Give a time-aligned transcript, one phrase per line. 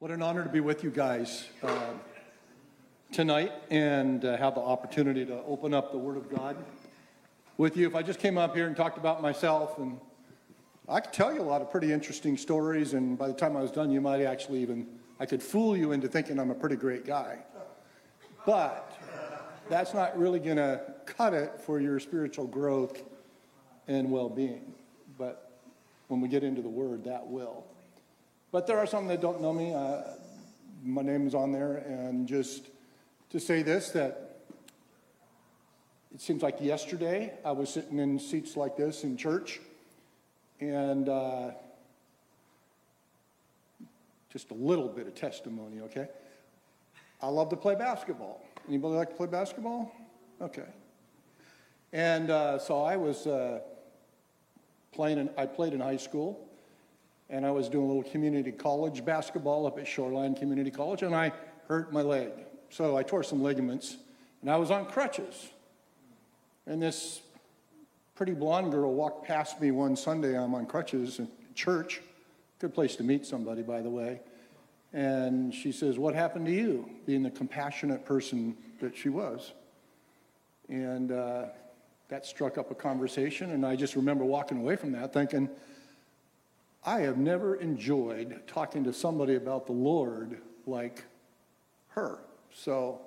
[0.00, 1.90] What an honor to be with you guys uh,
[3.12, 6.56] tonight and uh, have the opportunity to open up the Word of God
[7.58, 7.86] with you.
[7.86, 10.00] If I just came up here and talked about myself, and
[10.88, 13.60] I could tell you a lot of pretty interesting stories, and by the time I
[13.60, 14.86] was done, you might actually even,
[15.20, 17.40] I could fool you into thinking I'm a pretty great guy.
[18.46, 18.96] But
[19.68, 23.02] that's not really going to cut it for your spiritual growth
[23.86, 24.72] and well being.
[25.18, 25.60] But
[26.08, 27.66] when we get into the Word, that will.
[28.52, 29.72] But there are some that don't know me.
[29.72, 30.02] Uh,
[30.82, 32.64] my name is on there, and just
[33.30, 34.38] to say this that
[36.12, 39.60] it seems like yesterday I was sitting in seats like this in church,
[40.58, 41.50] and uh,
[44.32, 46.08] just a little bit of testimony, okay?
[47.22, 48.42] I love to play basketball.
[48.68, 49.92] Anybody like to play basketball?
[50.40, 50.66] Okay.
[51.92, 53.60] And uh, so I was uh,
[54.92, 55.18] playing.
[55.18, 56.49] In, I played in high school
[57.30, 61.14] and I was doing a little community college basketball up at Shoreline Community College, and
[61.14, 61.32] I
[61.68, 62.30] hurt my leg.
[62.70, 63.96] So I tore some ligaments,
[64.42, 65.48] and I was on crutches.
[66.66, 67.20] And this
[68.16, 70.36] pretty blonde girl walked past me one Sunday.
[70.36, 72.02] I'm on crutches in church.
[72.58, 74.20] Good place to meet somebody, by the way.
[74.92, 76.90] And she says, What happened to you?
[77.06, 79.52] Being the compassionate person that she was.
[80.68, 81.46] And uh,
[82.08, 83.52] that struck up a conversation.
[83.52, 85.48] And I just remember walking away from that thinking,
[86.84, 91.04] I have never enjoyed talking to somebody about the Lord like
[91.88, 92.20] her.
[92.54, 93.02] So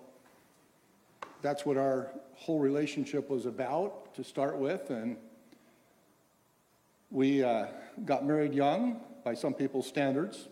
[1.42, 4.92] that's what our whole relationship was about to start with.
[4.92, 5.18] And
[7.10, 7.66] we uh,
[8.06, 10.50] got married young by some people's standards.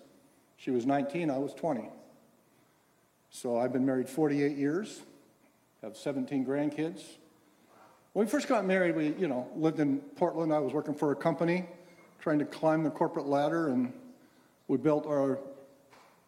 [0.58, 1.90] She was 19, I was 20.
[3.30, 5.02] So I've been married 48 years,
[5.84, 7.04] have 17 grandkids.
[8.14, 10.52] When we first got married, we, you know, lived in Portland.
[10.52, 11.68] I was working for a company
[12.22, 13.92] trying to climb the corporate ladder, and
[14.68, 15.40] we built our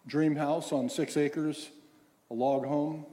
[0.08, 1.70] dream house on six acres,
[2.32, 3.06] a log home,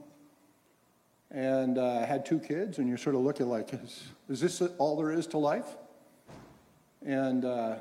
[1.29, 2.79] and uh, had two kids.
[2.79, 5.67] And you're sort of looking like, is, is this all there is to life?
[7.05, 7.79] And uh, I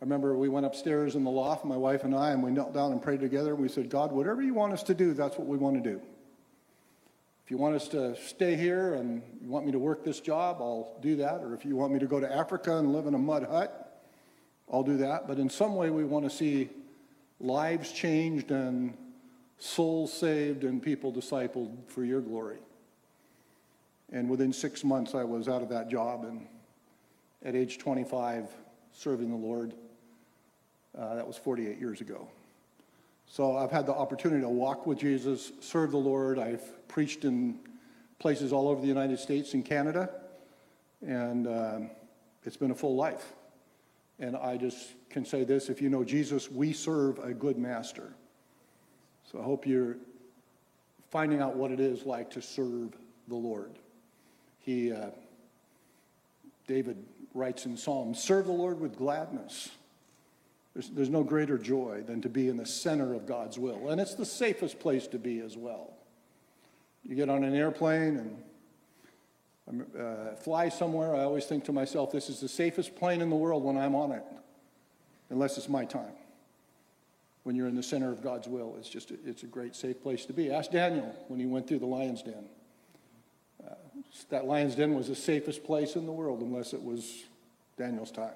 [0.00, 2.90] remember we went upstairs in the loft, my wife and I, and we knelt down
[2.90, 3.52] and prayed together.
[3.52, 5.90] And we said, God, whatever you want us to do, that's what we want to
[5.90, 6.00] do.
[7.52, 10.96] You want us to stay here and you want me to work this job, I'll
[11.02, 11.42] do that.
[11.42, 14.02] Or if you want me to go to Africa and live in a mud hut,
[14.72, 15.28] I'll do that.
[15.28, 16.70] But in some way, we want to see
[17.40, 18.96] lives changed and
[19.58, 22.56] souls saved and people discipled for your glory.
[24.10, 26.46] And within six months, I was out of that job and
[27.44, 28.48] at age 25,
[28.94, 29.74] serving the Lord.
[30.98, 32.26] Uh, that was 48 years ago.
[33.26, 36.38] So I've had the opportunity to walk with Jesus, serve the Lord.
[36.38, 37.58] I've preached in
[38.18, 40.10] places all over the United States and Canada,
[41.00, 41.90] and um,
[42.44, 43.32] it's been a full life.
[44.20, 48.12] And I just can say this if you know Jesus, we serve a good master.
[49.30, 49.96] So I hope you're
[51.10, 52.94] finding out what it is like to serve
[53.26, 53.72] the Lord.
[54.60, 55.06] He, uh,
[56.66, 57.02] David
[57.32, 59.70] writes in Psalms, serve the Lord with gladness.
[60.74, 63.88] There's, there's no greater joy than to be in the center of God's will.
[63.88, 65.94] And it's the safest place to be as well.
[67.08, 68.42] You get on an airplane and
[69.98, 73.36] uh, fly somewhere, I always think to myself, this is the safest plane in the
[73.36, 74.24] world when I'm on it,
[75.30, 76.12] unless it's my time.
[77.44, 80.00] When you're in the center of God's will, it's just a, it's a great safe
[80.02, 80.52] place to be.
[80.52, 82.44] Ask Daniel when he went through the lion's den.
[83.64, 83.74] Uh,
[84.30, 87.24] that lion's den was the safest place in the world, unless it was
[87.76, 88.34] Daniel's time.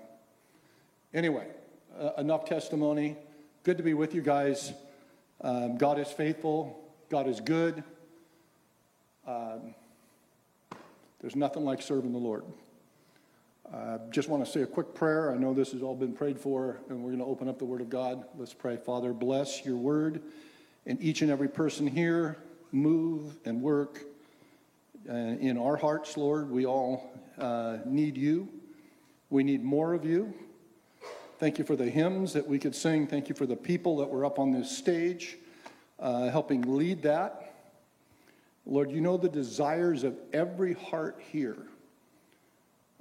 [1.15, 1.47] Anyway,
[1.99, 3.17] uh, enough testimony.
[3.63, 4.73] Good to be with you guys.
[5.41, 6.83] Um, God is faithful.
[7.11, 7.85] God is good.
[9.27, 9.75] Um,
[11.21, 12.45] there's nothing like serving the Lord.
[13.73, 15.33] Uh, just want to say a quick prayer.
[15.33, 17.65] I know this has all been prayed for, and we're going to open up the
[17.65, 18.25] Word of God.
[18.39, 18.77] Let's pray.
[18.77, 20.23] Father, bless your Word
[20.87, 22.39] and each and every person here.
[22.71, 24.05] Move and work
[25.09, 26.49] uh, in our hearts, Lord.
[26.49, 28.49] We all uh, need you.
[29.31, 30.33] We need more of you.
[31.39, 33.09] Thank you for the hymns that we could sing.
[33.09, 35.37] Thank you for the people that were up on this stage
[35.99, 37.46] uh, helping lead that.
[38.67, 41.57] Lord, you know the desires of every heart here,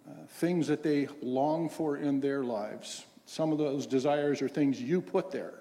[0.07, 3.05] uh, things that they long for in their lives.
[3.25, 5.55] Some of those desires are things you put there.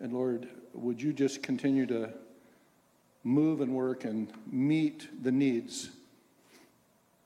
[0.00, 2.10] And Lord, would you just continue to
[3.24, 5.90] move and work and meet the needs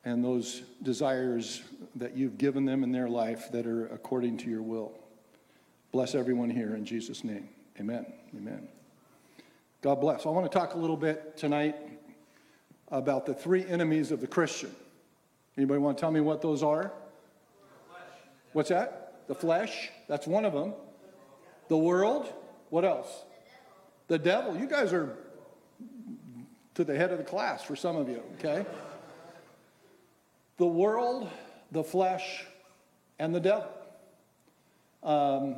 [0.05, 1.63] and those desires
[1.97, 4.93] that you've given them in their life that are according to your will.
[5.93, 7.49] Bless everyone here in Jesus' name.
[7.81, 8.05] Amen.
[8.37, 8.69] Amen.
[9.85, 10.25] God bless.
[10.25, 11.77] I want to talk a little bit tonight
[12.89, 14.75] about the three enemies of the Christian.
[15.59, 16.91] Anybody want to tell me what those are?
[18.55, 19.27] What's that?
[19.29, 19.91] The flesh.
[20.09, 20.73] That's one of them.
[21.69, 22.33] The world.
[22.71, 23.25] What else?
[24.09, 24.57] The devil.
[24.57, 25.19] You guys are
[26.77, 28.65] to the head of the class for some of you, okay?
[30.57, 31.29] The world,
[31.73, 32.47] the flesh,
[33.19, 33.69] and the devil.
[35.03, 35.57] Um,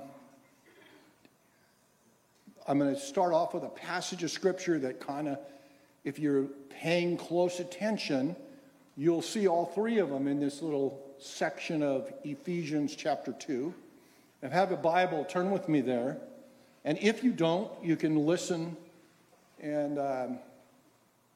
[2.68, 5.38] I'm going to start off with a passage of scripture that kind of,
[6.02, 8.34] if you're paying close attention,
[8.96, 13.72] you'll see all three of them in this little section of Ephesians chapter 2.
[14.42, 16.18] If have a Bible, turn with me there.
[16.84, 18.76] And if you don't, you can listen.
[19.60, 20.38] And um,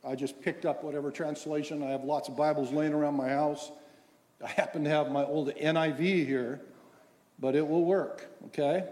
[0.04, 1.84] I just picked up whatever translation.
[1.84, 3.70] I have lots of Bibles laying around my house.
[4.44, 6.60] I happen to have my old NIV here,
[7.38, 8.84] but it will work, okay?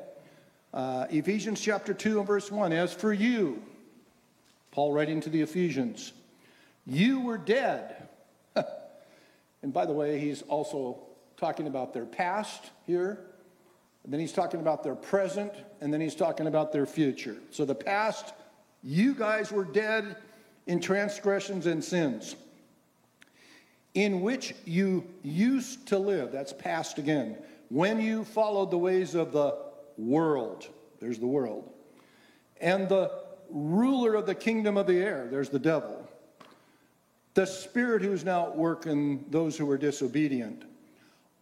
[0.73, 3.63] Uh, Ephesians chapter 2 and verse 1 As for you,
[4.71, 6.13] Paul writing to the Ephesians,
[6.87, 8.09] you were dead.
[9.63, 10.99] and by the way, he's also
[11.37, 13.19] talking about their past here.
[14.05, 17.37] And then he's talking about their present, and then he's talking about their future.
[17.51, 18.33] So the past,
[18.83, 20.17] you guys were dead
[20.67, 22.37] in transgressions and sins,
[23.95, 26.31] in which you used to live.
[26.31, 27.37] That's past again.
[27.69, 29.68] When you followed the ways of the
[29.99, 30.67] world,
[31.01, 31.71] there's the world,
[32.61, 33.11] and the
[33.51, 36.09] ruler of the kingdom of the air, there's the devil,
[37.35, 40.65] the spirit who's now at work in those who are disobedient.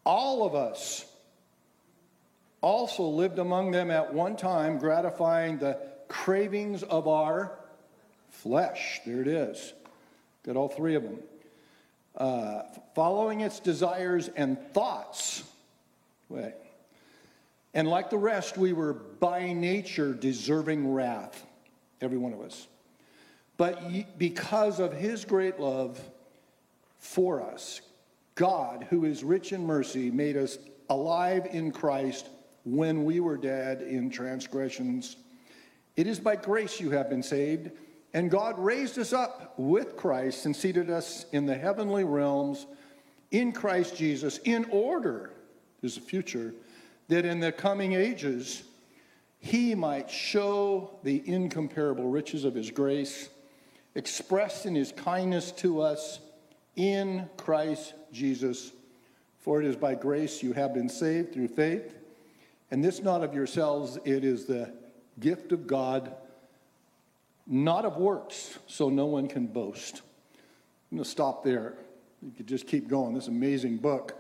[0.05, 1.06] All of us
[2.61, 5.79] also lived among them at one time, gratifying the
[6.09, 7.59] cravings of our
[8.31, 9.00] flesh.
[9.06, 9.73] There it is.
[10.44, 11.19] Got all three of them.
[12.17, 12.62] Uh,
[12.94, 15.44] following its desires and thoughts.
[16.29, 16.55] Wait.
[17.76, 21.44] And like the rest, we were by nature deserving wrath,
[22.00, 22.69] every one of us.
[23.58, 26.00] But because of his great love
[26.99, 27.82] for us,
[28.34, 30.56] God, who is rich in mercy, made us
[30.88, 32.31] alive in Christ
[32.64, 35.17] when we were dead in transgressions.
[35.96, 37.70] It is by grace you have been saved,
[38.14, 42.67] and God raised us up with Christ and seated us in the heavenly realms
[43.32, 45.31] in Christ Jesus in order,
[45.82, 46.55] there's a future,
[47.08, 48.62] that in the coming ages
[49.38, 53.29] he might show the incomparable riches of his grace
[53.94, 56.20] expressed in his kindness to us
[56.75, 58.73] in Christ Jesus.
[59.38, 61.97] For it is by grace you have been saved through faith
[62.70, 64.73] and this not of yourselves, it is the
[65.20, 66.12] gift of God,
[67.47, 70.02] not of works, so no one can boast.
[70.91, 71.75] I'm going to stop there.
[72.23, 73.14] You could just keep going.
[73.14, 74.14] This amazing book.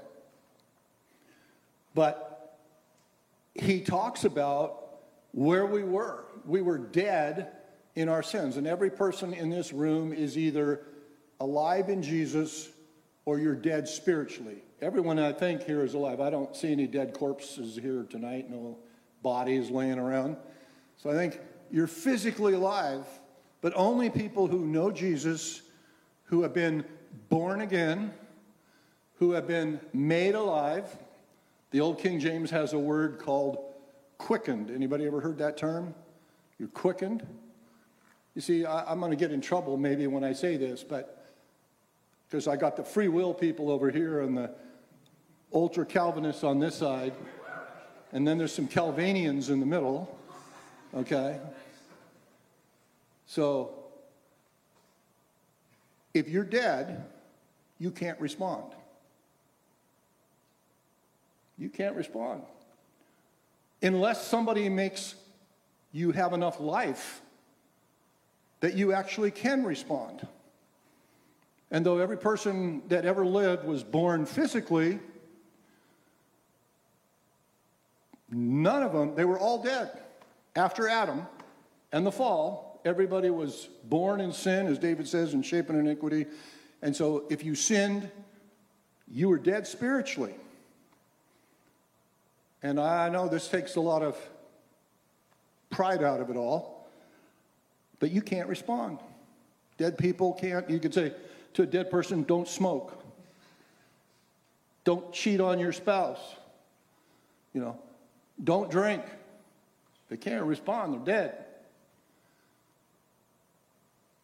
[1.94, 2.35] But
[3.60, 4.82] he talks about
[5.32, 6.24] where we were.
[6.44, 7.52] We were dead
[7.94, 8.56] in our sins.
[8.56, 10.86] And every person in this room is either
[11.40, 12.68] alive in Jesus
[13.24, 14.62] or you're dead spiritually.
[14.80, 16.20] Everyone I think here is alive.
[16.20, 18.78] I don't see any dead corpses here tonight, no
[19.22, 20.36] bodies laying around.
[20.96, 23.06] So I think you're physically alive,
[23.60, 25.62] but only people who know Jesus,
[26.24, 26.84] who have been
[27.28, 28.12] born again,
[29.14, 30.96] who have been made alive.
[31.70, 33.58] The old King James has a word called
[34.18, 34.70] quickened.
[34.70, 35.94] Anybody ever heard that term?
[36.58, 37.26] You're quickened.
[38.34, 41.26] You see, I, am going to get in trouble maybe when I say this, but
[42.28, 44.50] because I got the free will people over here and the
[45.52, 47.14] ultra Calvinists on this side,
[48.12, 50.18] and then there's some Calminians in the middle,
[50.94, 51.40] okay?
[53.26, 53.74] So,
[56.14, 57.04] if you're dead,
[57.78, 58.72] you can't respond.
[61.58, 62.42] You can't respond.
[63.82, 65.14] Unless somebody makes
[65.92, 67.20] you have enough life
[68.60, 70.26] that you actually can respond.
[71.70, 74.98] And though every person that ever lived was born physically,
[78.30, 79.90] None of them, they were all dead.
[80.54, 81.26] After Adam
[81.92, 86.26] and the fall, everybody was born in sin, as David says, and iniquity.
[86.82, 88.10] And so if you sinned,
[89.08, 90.34] you were dead spiritually.
[92.66, 94.18] And I know this takes a lot of
[95.70, 96.88] pride out of it all,
[98.00, 98.98] but you can't respond.
[99.78, 100.68] Dead people can't.
[100.68, 101.12] You could say
[101.54, 103.00] to a dead person, don't smoke.
[104.82, 106.18] Don't cheat on your spouse.
[107.54, 107.78] You know,
[108.42, 109.04] don't drink.
[110.08, 111.44] They can't respond, they're dead.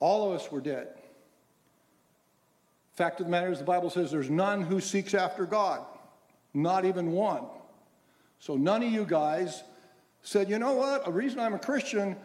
[0.01, 0.89] All of us were dead.
[2.95, 5.87] Fact of the matter is, the Bible says there's none who seeks after God,
[6.53, 7.45] not even one.
[8.43, 9.63] So none of you guys
[10.23, 11.07] said, you know what?
[11.07, 12.17] A reason I'm a Christian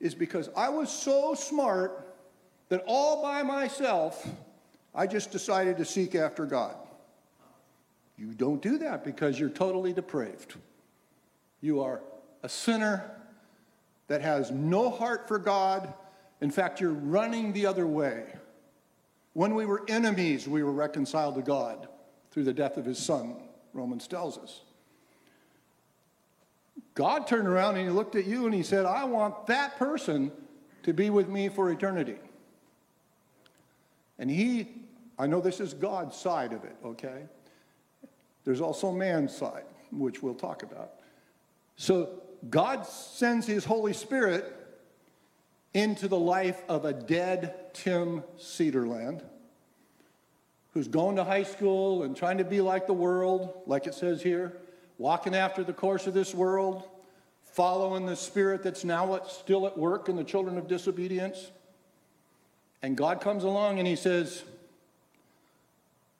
[0.00, 2.16] is because I was so smart
[2.70, 4.26] that all by myself,
[4.94, 6.76] I just decided to seek after God.
[8.16, 10.54] You don't do that because you're totally depraved.
[11.60, 12.00] You are
[12.42, 13.10] a sinner
[14.08, 15.92] that has no heart for God.
[16.40, 18.24] In fact, you're running the other way.
[19.34, 21.86] When we were enemies, we were reconciled to God
[22.30, 23.36] through the death of his son,
[23.74, 24.62] Romans tells us.
[26.96, 30.32] God turned around and he looked at you and he said, I want that person
[30.82, 32.16] to be with me for eternity.
[34.18, 34.68] And he,
[35.18, 37.24] I know this is God's side of it, okay?
[38.44, 40.92] There's also man's side, which we'll talk about.
[41.76, 44.54] So God sends his Holy Spirit
[45.74, 49.22] into the life of a dead Tim Cedarland
[50.72, 54.22] who's going to high school and trying to be like the world, like it says
[54.22, 54.56] here
[54.98, 56.88] walking after the course of this world,
[57.52, 61.50] following the spirit that's now still at work in the children of disobedience.
[62.82, 64.42] And God comes along and he says,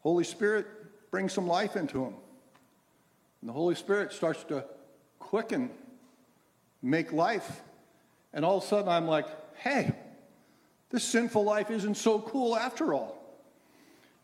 [0.00, 0.66] Holy Spirit,
[1.10, 2.14] bring some life into him.
[3.40, 4.64] And the Holy Spirit starts to
[5.18, 5.70] quicken,
[6.82, 7.60] make life.
[8.32, 9.26] And all of a sudden I'm like,
[9.58, 9.92] hey,
[10.90, 13.16] this sinful life isn't so cool after all.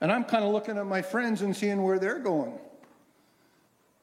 [0.00, 2.58] And I'm kind of looking at my friends and seeing where they're going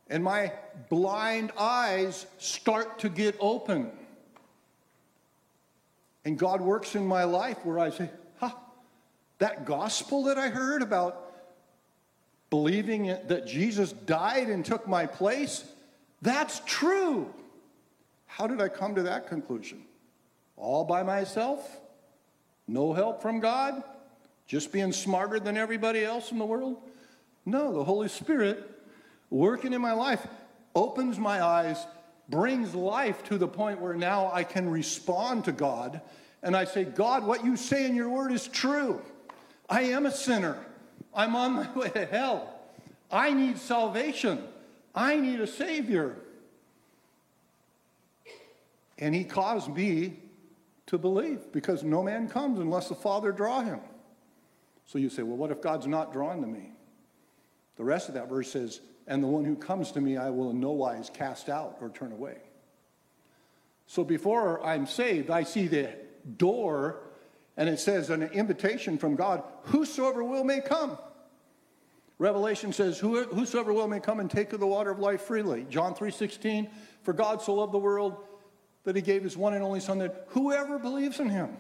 [0.09, 0.51] and my
[0.89, 3.91] blind eyes start to get open.
[6.25, 8.51] And God works in my life where I say, huh,
[9.37, 11.25] that gospel that I heard about
[12.49, 15.63] believing that Jesus died and took my place,
[16.21, 17.31] that's true.
[18.25, 19.83] How did I come to that conclusion?
[20.57, 21.79] All by myself?
[22.67, 23.83] No help from God?
[24.47, 26.77] Just being smarter than everybody else in the world?
[27.45, 28.68] No, the Holy Spirit
[29.29, 30.25] working in my life
[30.75, 31.86] opens my eyes,
[32.27, 36.01] brings life to the point where now I can respond to God.
[36.41, 39.01] And I say, God, what you say in your word is true.
[39.69, 40.57] I am a sinner.
[41.13, 42.53] I'm on my way to hell.
[43.12, 44.43] I need salvation.
[44.93, 46.15] I need a Savior.
[48.98, 50.17] And He caused me
[50.89, 53.79] to believe because no man comes unless the Father draw him.
[54.88, 56.71] So you say, well, what if God's not drawn to me?
[57.77, 60.51] The rest of that verse says, and the one who comes to me I will
[60.51, 62.37] in no wise cast out or turn away.
[63.87, 65.89] So before I'm saved, I see the
[66.37, 67.01] door,
[67.57, 70.97] and it says an invitation from God whosoever will may come.
[72.19, 75.65] Revelation says, Whosoever will may come and take of the water of life freely.
[75.69, 76.69] John 3:16,
[77.01, 78.17] for God so loved the world
[78.83, 81.57] that he gave his one and only son that whoever believes in him.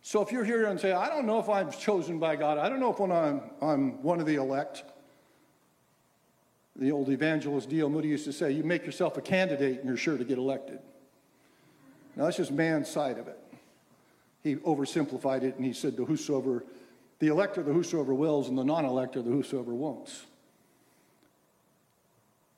[0.00, 2.68] So if you're here and say, I don't know if I'm chosen by God, I
[2.68, 4.84] don't know if I'm, I'm one of the elect,
[6.78, 7.90] the old evangelist D.L.
[7.90, 10.78] Moody used to say, You make yourself a candidate and you're sure to get elected.
[12.14, 13.38] Now, that's just man's side of it.
[14.42, 16.64] He oversimplified it and he said, The whosoever,
[17.18, 20.10] the elect are the whosoever wills, and the non elector, the whosoever won't.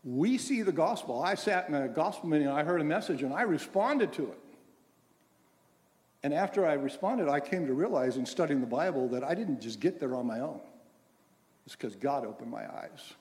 [0.04, 1.22] We see the gospel.
[1.22, 4.24] I sat in a gospel meeting and I heard a message and I responded to
[4.24, 4.38] it.
[6.22, 9.60] And after I responded, I came to realize in studying the Bible that I didn't
[9.60, 10.60] just get there on my own.
[11.66, 13.14] It's because God opened my eyes.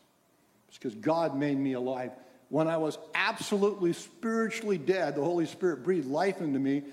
[0.69, 2.11] It's because God made me alive.
[2.49, 6.83] When I was absolutely spiritually dead, the Holy Spirit breathed life into me,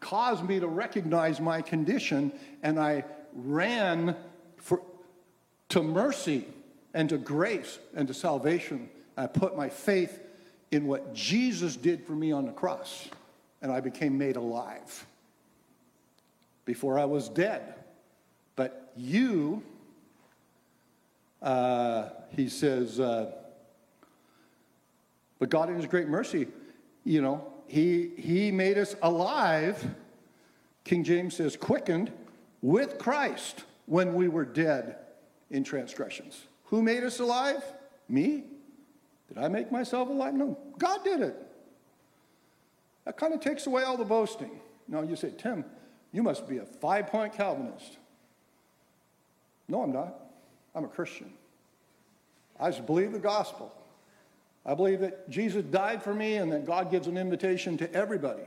[0.00, 4.16] caused me to recognize my condition, and I ran
[4.56, 4.80] for,
[5.70, 6.46] to mercy
[6.94, 8.88] and to grace and to salvation.
[9.16, 10.20] I put my faith
[10.70, 13.08] in what Jesus did for me on the cross,
[13.62, 15.06] and I became made alive.
[16.64, 17.74] Before I was dead.
[18.56, 19.62] But you
[21.44, 23.30] uh, he says, uh,
[25.38, 26.48] but God in his great mercy,
[27.04, 29.84] you know, he, he made us alive,
[30.84, 32.10] King James says, quickened
[32.62, 34.96] with Christ when we were dead
[35.50, 36.44] in transgressions.
[36.64, 37.62] Who made us alive?
[38.08, 38.44] Me?
[39.28, 40.34] Did I make myself alive?
[40.34, 41.36] No, God did it.
[43.04, 44.60] That kind of takes away all the boasting.
[44.88, 45.64] Now you say, Tim,
[46.10, 47.98] you must be a five point Calvinist.
[49.68, 50.23] No, I'm not.
[50.74, 51.32] I'm a Christian.
[52.58, 53.72] I just believe the gospel.
[54.66, 58.44] I believe that Jesus died for me and that God gives an invitation to everybody.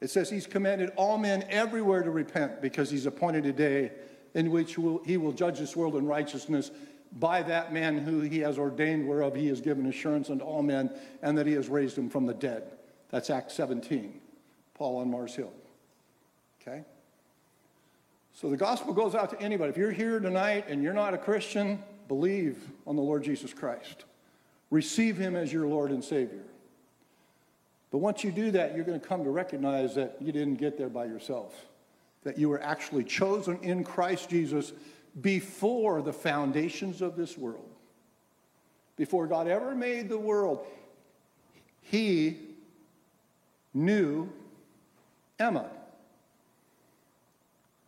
[0.00, 3.92] It says he's commanded all men everywhere to repent because he's appointed a day
[4.34, 6.70] in which he will judge this world in righteousness
[7.18, 10.90] by that man who he has ordained, whereof he has given assurance unto all men,
[11.20, 12.62] and that he has raised him from the dead.
[13.10, 14.18] That's Acts 17,
[14.74, 15.52] Paul on Mars Hill.
[16.62, 16.84] Okay?
[18.34, 19.70] So the gospel goes out to anybody.
[19.70, 24.04] If you're here tonight and you're not a Christian, believe on the Lord Jesus Christ.
[24.70, 26.44] Receive him as your Lord and Savior.
[27.90, 30.78] But once you do that, you're going to come to recognize that you didn't get
[30.78, 31.66] there by yourself,
[32.24, 34.72] that you were actually chosen in Christ Jesus
[35.20, 37.68] before the foundations of this world.
[38.96, 40.64] Before God ever made the world,
[41.82, 42.38] He
[43.74, 44.30] knew
[45.38, 45.66] Emma.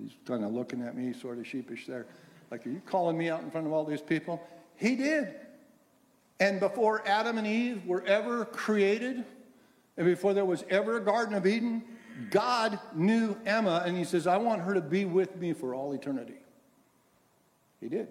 [0.04, 2.06] He's kind of looking at me, sort of sheepish there.
[2.50, 4.46] Like, are you calling me out in front of all these people?
[4.76, 5.34] He did.
[6.40, 9.24] And before Adam and Eve were ever created,
[9.96, 11.84] and before there was ever a Garden of Eden,
[12.30, 15.92] God knew Emma, and He says, I want her to be with me for all
[15.92, 16.36] eternity.
[17.80, 18.08] He did.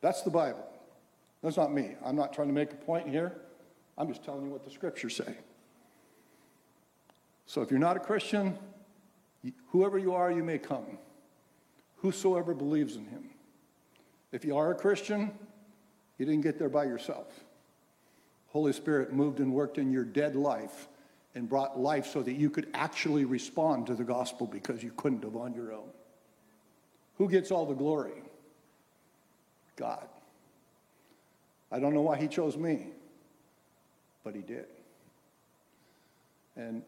[0.00, 0.66] That's the Bible.
[1.42, 1.96] That's not me.
[2.04, 3.40] I'm not trying to make a point here.
[3.98, 5.34] I'm just telling you what the scriptures say.
[7.46, 8.56] So if you're not a Christian,
[9.68, 10.98] whoever you are, you may come.
[11.96, 13.30] Whosoever believes in him.
[14.32, 15.30] If you are a Christian,
[16.18, 17.26] you didn't get there by yourself.
[18.48, 20.88] Holy Spirit moved and worked in your dead life
[21.34, 25.22] and brought life so that you could actually respond to the gospel because you couldn't
[25.22, 25.88] have on your own.
[27.18, 28.22] Who gets all the glory?
[29.76, 30.08] God.
[31.70, 32.88] I don't know why he chose me,
[34.24, 34.66] but he did.
[36.56, 36.82] And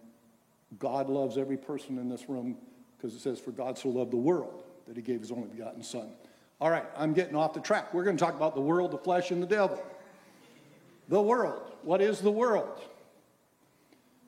[0.79, 2.57] God loves every person in this room
[2.97, 5.83] because it says, For God so loved the world that he gave his only begotten
[5.83, 6.09] Son.
[6.61, 7.93] All right, I'm getting off the track.
[7.93, 9.83] We're going to talk about the world, the flesh, and the devil.
[11.09, 11.73] The world.
[11.83, 12.81] What is the world?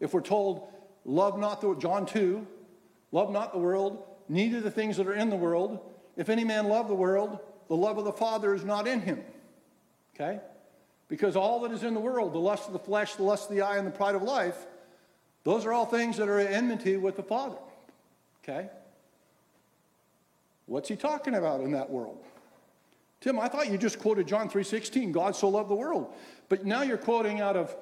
[0.00, 0.68] If we're told,
[1.04, 2.46] love not the John 2,
[3.12, 5.78] love not the world, neither the things that are in the world.
[6.16, 9.22] If any man love the world, the love of the Father is not in him.
[10.14, 10.40] Okay?
[11.08, 13.56] Because all that is in the world, the lust of the flesh, the lust of
[13.56, 14.66] the eye, and the pride of life,
[15.44, 17.58] those are all things that are at enmity with the Father.
[18.42, 18.68] Okay?
[20.66, 22.18] What's he talking about in that world?
[23.20, 26.12] Tim, I thought you just quoted John 3.16, God so loved the world.
[26.48, 27.74] But now you're quoting out of,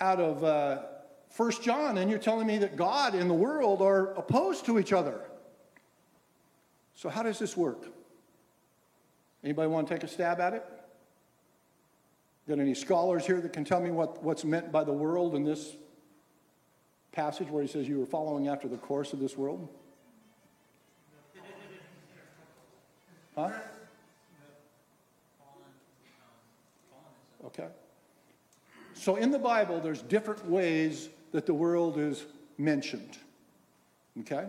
[0.00, 0.82] out of uh,
[1.36, 4.92] 1 John, and you're telling me that God and the world are opposed to each
[4.92, 5.20] other.
[6.94, 7.84] So how does this work?
[9.44, 10.64] Anybody want to take a stab at it?
[12.48, 15.44] Got any scholars here that can tell me what, what's meant by the world in
[15.44, 15.76] this
[17.16, 19.66] passage where he says you were following after the course of this world?
[23.34, 23.50] Huh?
[27.46, 27.68] Okay.
[28.92, 32.26] So in the Bible, there's different ways that the world is
[32.58, 33.16] mentioned.
[34.20, 34.48] Okay?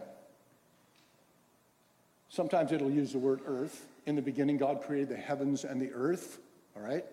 [2.30, 3.88] Sometimes it'll use the word earth.
[4.06, 6.40] In the beginning, God created the heavens and the earth.
[6.76, 7.06] All right?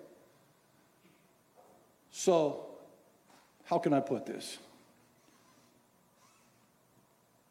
[2.10, 2.66] So,
[3.64, 4.58] how can I put this?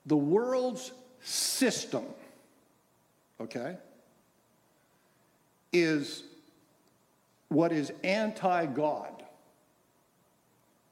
[0.05, 2.05] The world's system,
[3.39, 3.77] okay,
[5.71, 6.23] is
[7.49, 9.23] what is anti God.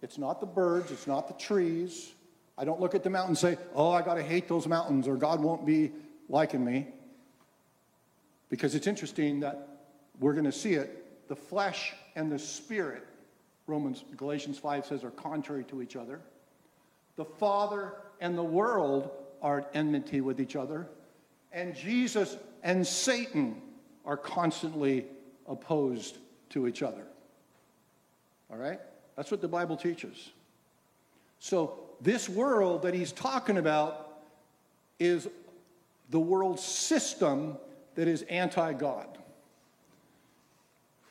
[0.01, 2.13] It's not the birds, it's not the trees.
[2.57, 5.07] I don't look at the mountain and say, oh, I got to hate those mountains
[5.07, 5.91] or God won't be
[6.29, 6.87] liking me.
[8.49, 9.67] Because it's interesting that
[10.19, 11.27] we're going to see it.
[11.27, 13.07] The flesh and the spirit
[13.71, 16.19] Romans, Galatians 5 says are contrary to each other.
[17.21, 19.11] The Father and the world
[19.43, 20.87] are at enmity with each other.
[21.51, 23.61] And Jesus and Satan
[24.07, 25.05] are constantly
[25.47, 26.17] opposed
[26.49, 27.03] to each other.
[28.49, 28.79] All right?
[29.15, 30.31] That's what the Bible teaches.
[31.37, 34.23] So, this world that he's talking about
[34.97, 35.27] is
[36.09, 37.55] the world system
[37.93, 39.19] that is anti God.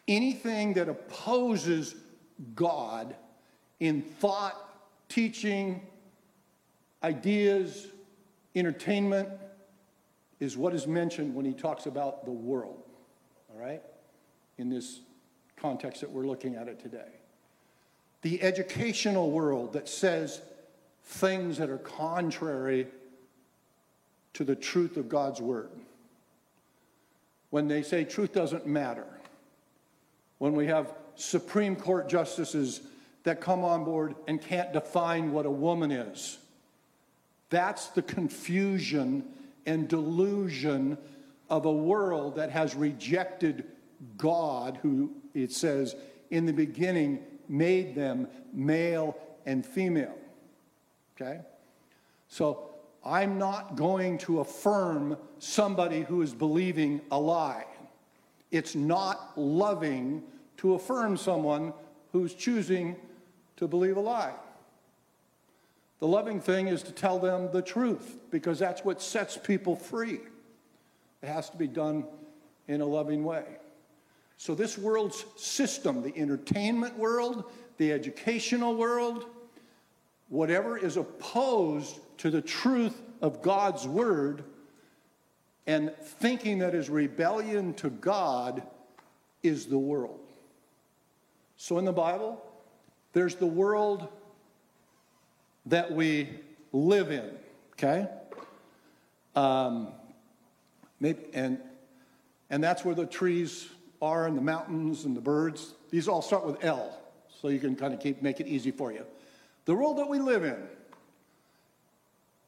[0.08, 1.94] Anything that opposes
[2.56, 3.14] God
[3.78, 4.56] in thought,
[5.10, 5.82] teaching,
[7.02, 7.88] ideas,
[8.54, 9.28] entertainment
[10.38, 12.82] is what is mentioned when he talks about the world,
[13.52, 13.82] all right,
[14.58, 15.00] in this
[15.56, 17.12] context that we're looking at it today.
[18.22, 20.40] The educational world that says
[21.04, 22.86] things that are contrary
[24.34, 25.70] to the truth of God's word.
[27.50, 29.06] When they say truth doesn't matter,
[30.38, 32.80] when we have Supreme Court justices
[33.24, 36.38] that come on board and can't define what a woman is.
[37.50, 39.24] That's the confusion
[39.66, 40.96] and delusion
[41.48, 43.64] of a world that has rejected
[44.16, 45.94] God, who it says
[46.30, 50.16] in the beginning made them male and female.
[51.20, 51.40] Okay?
[52.28, 52.70] So
[53.04, 57.66] I'm not going to affirm somebody who is believing a lie.
[58.50, 60.22] It's not loving
[60.58, 61.72] to affirm someone
[62.12, 62.96] who's choosing
[63.56, 64.34] to believe a lie.
[66.00, 70.20] The loving thing is to tell them the truth because that's what sets people free.
[71.22, 72.04] It has to be done
[72.68, 73.44] in a loving way.
[74.38, 77.44] So, this world's system, the entertainment world,
[77.76, 79.26] the educational world,
[80.30, 84.44] whatever is opposed to the truth of God's word
[85.66, 88.62] and thinking that is rebellion to God
[89.42, 90.20] is the world.
[91.56, 92.42] So in the Bible,
[93.12, 94.08] there's the world
[95.66, 96.28] that we
[96.72, 97.30] live in,
[97.72, 98.08] okay?
[99.36, 99.88] Um,
[100.98, 101.58] maybe, and,
[102.48, 103.68] and that's where the trees
[104.02, 105.74] are and the mountains and the birds.
[105.90, 106.98] These all start with L,
[107.40, 109.04] so you can kind of keep, make it easy for you.
[109.66, 110.56] The world that we live in,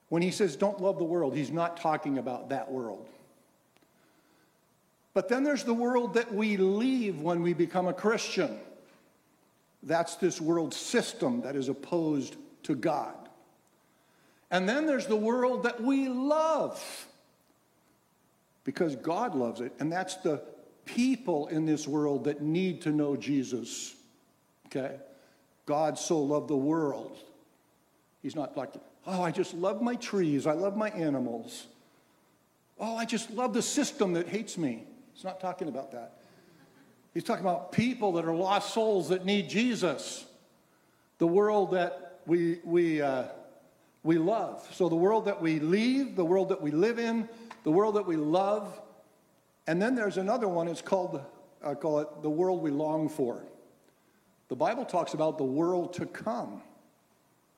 [0.09, 3.09] when he says don't love the world, he's not talking about that world.
[5.15, 8.59] But then there's the world that we leave when we become a Christian.
[9.83, 13.15] That's this world system that is opposed to God.
[14.51, 17.09] And then there's the world that we love
[18.65, 19.73] because God loves it.
[19.81, 20.43] And that's the
[20.85, 23.95] people in this world that need to know Jesus.
[24.67, 24.97] Okay?
[25.67, 27.19] God so loved the world.
[28.23, 28.75] He's not like,
[29.07, 31.67] oh, I just love my trees, I love my animals.
[32.79, 34.85] Oh, I just love the system that hates me.
[35.15, 36.19] He's not talking about that.
[37.15, 40.25] He's talking about people that are lost souls that need Jesus.
[41.19, 43.25] The world that we, we, uh,
[44.03, 44.67] we love.
[44.73, 47.29] So the world that we leave, the world that we live in,
[47.65, 48.81] the world that we love.
[49.67, 51.21] And then there's another one, it's called,
[51.65, 53.45] I call it the world we long for.
[54.49, 56.63] The Bible talks about the world to come.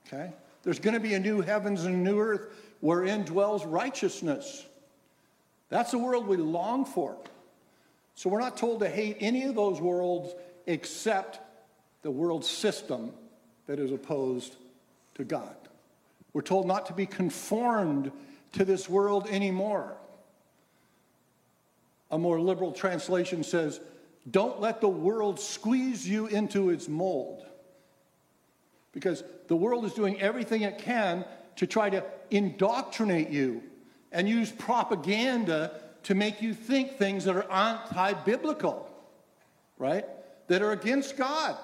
[0.07, 0.33] Okay?
[0.62, 4.66] There's going to be a new heavens and a new earth wherein dwells righteousness.
[5.70, 7.16] That's the world we long for.
[8.14, 10.35] So we're not told to hate any of those worlds
[10.66, 11.40] except
[12.03, 13.12] the world system
[13.66, 14.57] that is opposed
[15.14, 15.57] to God.
[16.33, 18.11] We're told not to be conformed
[18.53, 19.96] to this world anymore.
[22.11, 23.81] A more liberal translation says,
[24.31, 27.44] Don't let the world squeeze you into its mold.
[28.92, 31.24] Because the world is doing everything it can
[31.57, 33.62] to try to indoctrinate you
[34.12, 38.88] and use propaganda to make you think things that are anti biblical,
[39.79, 40.05] right?
[40.48, 41.57] That are against God.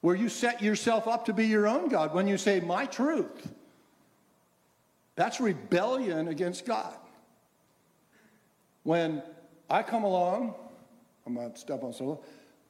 [0.00, 3.52] Where you set yourself up to be your own God when you say, My truth.
[5.16, 6.94] That's rebellion against God.
[8.84, 9.22] When
[9.68, 10.54] I come along,
[11.26, 12.22] I'm not step on solo.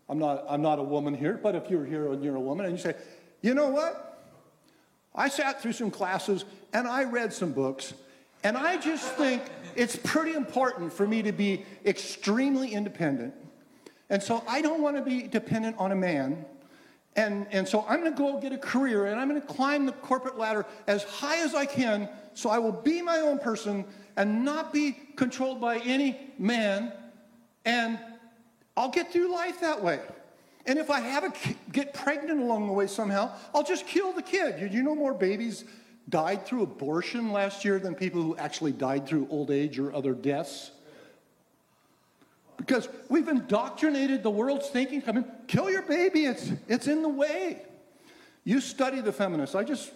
[0.08, 2.66] I'm not, I'm not a woman here, but if you're here and you're a woman
[2.66, 2.94] and you say,
[3.42, 4.26] you know what?
[5.14, 7.94] I sat through some classes and I read some books
[8.44, 9.42] and I just think
[9.74, 13.34] it's pretty important for me to be extremely independent.
[14.10, 16.44] And so I don't want to be dependent on a man.
[17.18, 19.86] And, and so I'm going to go get a career and I'm going to climb
[19.86, 23.84] the corporate ladder as high as I can so I will be my own person
[24.16, 26.92] and not be controlled by any man.
[27.64, 27.98] And
[28.76, 29.98] I'll get through life that way.
[30.64, 31.32] And if I have a
[31.72, 34.60] get pregnant along the way somehow, I'll just kill the kid.
[34.60, 35.64] You, you know more babies
[36.08, 40.14] died through abortion last year than people who actually died through old age or other
[40.14, 40.70] deaths?
[42.58, 47.08] Because we've indoctrinated the world's thinking, I mean, kill your baby, it's, it's in the
[47.08, 47.62] way.
[48.44, 49.54] You study the feminists.
[49.54, 49.92] I just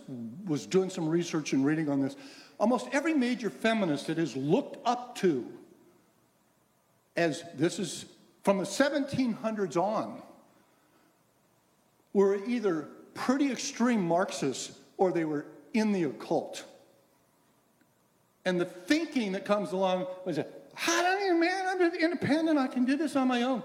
[0.46, 2.16] was doing some research and reading on this.
[2.58, 5.46] Almost every major feminist that is looked up to
[7.16, 8.06] as this is
[8.42, 10.22] from the 1700s on
[12.12, 16.64] were either pretty extreme Marxists or they were in the occult.
[18.44, 20.38] And the thinking that comes along was,
[20.74, 23.62] how do you, man, I'm independent, I can do this on my own.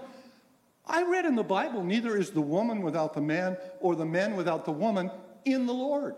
[0.86, 4.36] I read in the Bible, neither is the woman without the man or the man
[4.36, 5.10] without the woman
[5.44, 6.16] in the Lord.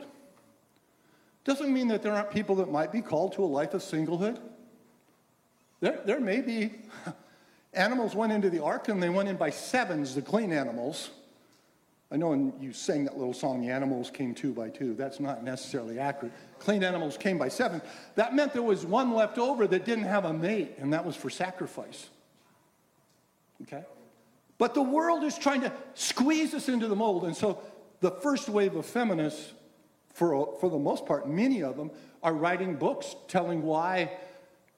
[1.44, 4.38] Doesn't mean that there aren't people that might be called to a life of singlehood.
[5.80, 6.72] There, there may be.
[7.72, 11.10] Animals went into the ark and they went in by sevens, the clean animals.
[12.12, 14.94] I know when you sang that little song, the animals came two by two.
[14.94, 16.32] That's not necessarily accurate.
[16.58, 17.80] Clean animals came by seven.
[18.16, 21.14] That meant there was one left over that didn't have a mate, and that was
[21.14, 22.08] for sacrifice.
[23.62, 23.84] Okay?
[24.58, 27.24] But the world is trying to squeeze us into the mold.
[27.24, 27.62] And so
[28.00, 29.52] the first wave of feminists,
[30.12, 31.92] for, for the most part, many of them,
[32.22, 34.10] are writing books telling why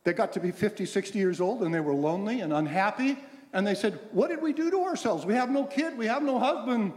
[0.05, 3.19] they got to be 50, 60 years old and they were lonely and unhappy.
[3.53, 5.25] And they said, What did we do to ourselves?
[5.25, 6.93] We have no kid, we have no husband.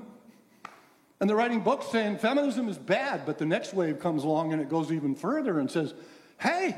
[1.19, 4.61] And they're writing books saying feminism is bad, but the next wave comes along and
[4.61, 5.93] it goes even further and says,
[6.39, 6.75] hey,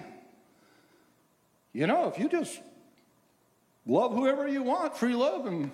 [1.74, 2.60] you know, if you just
[3.86, 5.72] love whoever you want, free love, and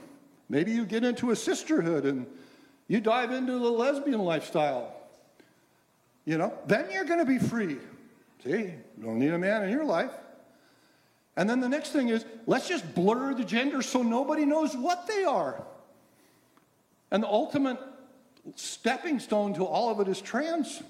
[0.49, 2.25] maybe you get into a sisterhood and
[2.87, 4.93] you dive into the lesbian lifestyle,
[6.25, 7.77] you know, then you're going to be free.
[8.43, 10.11] See, you don't need a man in your life.
[11.35, 15.07] And then the next thing is, let's just blur the gender so nobody knows what
[15.07, 15.63] they are.
[17.11, 17.79] And the ultimate
[18.55, 20.81] stepping stone to all of it is trans.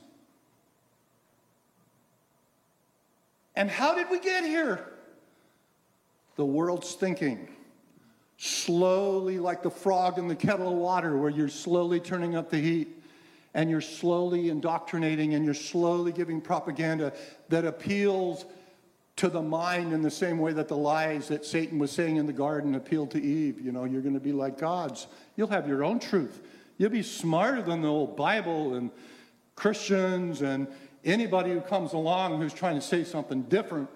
[3.56, 4.84] And how did we get here?
[6.36, 7.48] The world's thinking.
[8.38, 12.58] Slowly, like the frog in the kettle of water, where you're slowly turning up the
[12.60, 12.88] heat.
[13.54, 17.14] and you're slowly indoctrinating and you're slowly giving propaganda
[17.50, 18.46] that appeals
[19.16, 22.26] to the mind in the same way that the lies that Satan was saying in
[22.26, 23.62] the garden appealed to Eve.
[23.62, 25.06] You know, you're going to be like gods.
[25.36, 26.42] You'll have your own truth.
[26.78, 28.92] You'll be smarter than the old Bible and
[29.56, 30.68] Christians and
[31.06, 33.90] anybody who comes along who's trying to say something different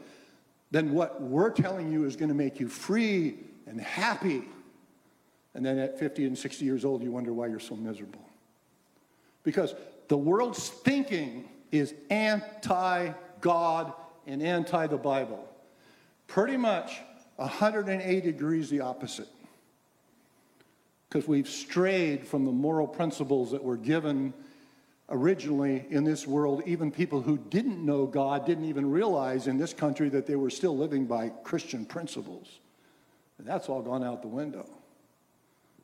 [0.71, 4.43] than what we're telling you is going to make you free and happy.
[5.53, 8.27] And then at 50 and 60 years old, you wonder why you're so miserable.
[9.43, 9.73] Because
[10.07, 13.11] the world's thinking is anti
[13.41, 13.93] God
[14.25, 15.47] and anti the Bible.
[16.27, 16.99] Pretty much
[17.37, 19.27] 180 degrees the opposite.
[21.09, 24.33] Because we've strayed from the moral principles that were given
[25.09, 26.61] originally in this world.
[26.65, 30.49] Even people who didn't know God didn't even realize in this country that they were
[30.49, 32.59] still living by Christian principles.
[33.37, 34.67] And that's all gone out the window.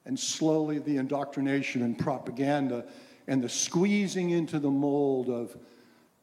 [0.05, 2.86] And slowly the indoctrination and propaganda
[3.27, 5.55] and the squeezing into the mold of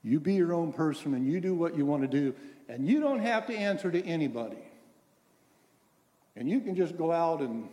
[0.02, 2.34] you be your own person and you do what you want to do,
[2.68, 4.58] and you don't have to answer to anybody.
[6.36, 7.68] And you can just go out and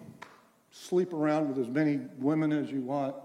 [0.86, 3.16] sleep around with as many women as you want,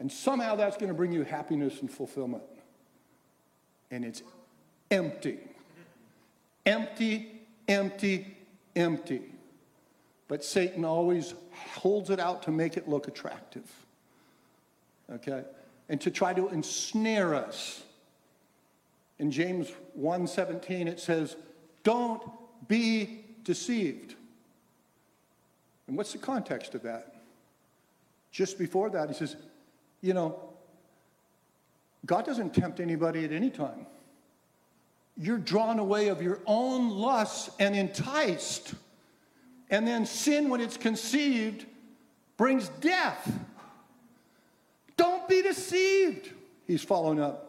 [0.00, 2.42] and somehow that's going to bring you happiness and fulfillment.
[3.90, 4.22] And it's
[4.90, 5.38] empty.
[6.64, 8.36] Empty, empty,
[8.76, 9.22] empty.
[10.28, 13.64] But Satan always holds it out to make it look attractive.
[15.10, 15.42] Okay?
[15.88, 17.82] And to try to ensnare us.
[19.18, 21.36] In James 1:17 it says,
[21.82, 22.22] "Don't
[22.68, 24.14] be deceived."
[25.88, 27.14] And what's the context of that?
[28.30, 29.36] Just before that, he says,
[30.02, 30.38] you know,
[32.06, 33.86] God doesn't tempt anybody at any time.
[35.16, 38.74] You're drawn away of your own lusts and enticed.
[39.70, 41.66] And then sin, when it's conceived,
[42.36, 43.32] brings death.
[44.96, 46.30] Don't be deceived,
[46.66, 47.44] he's following up.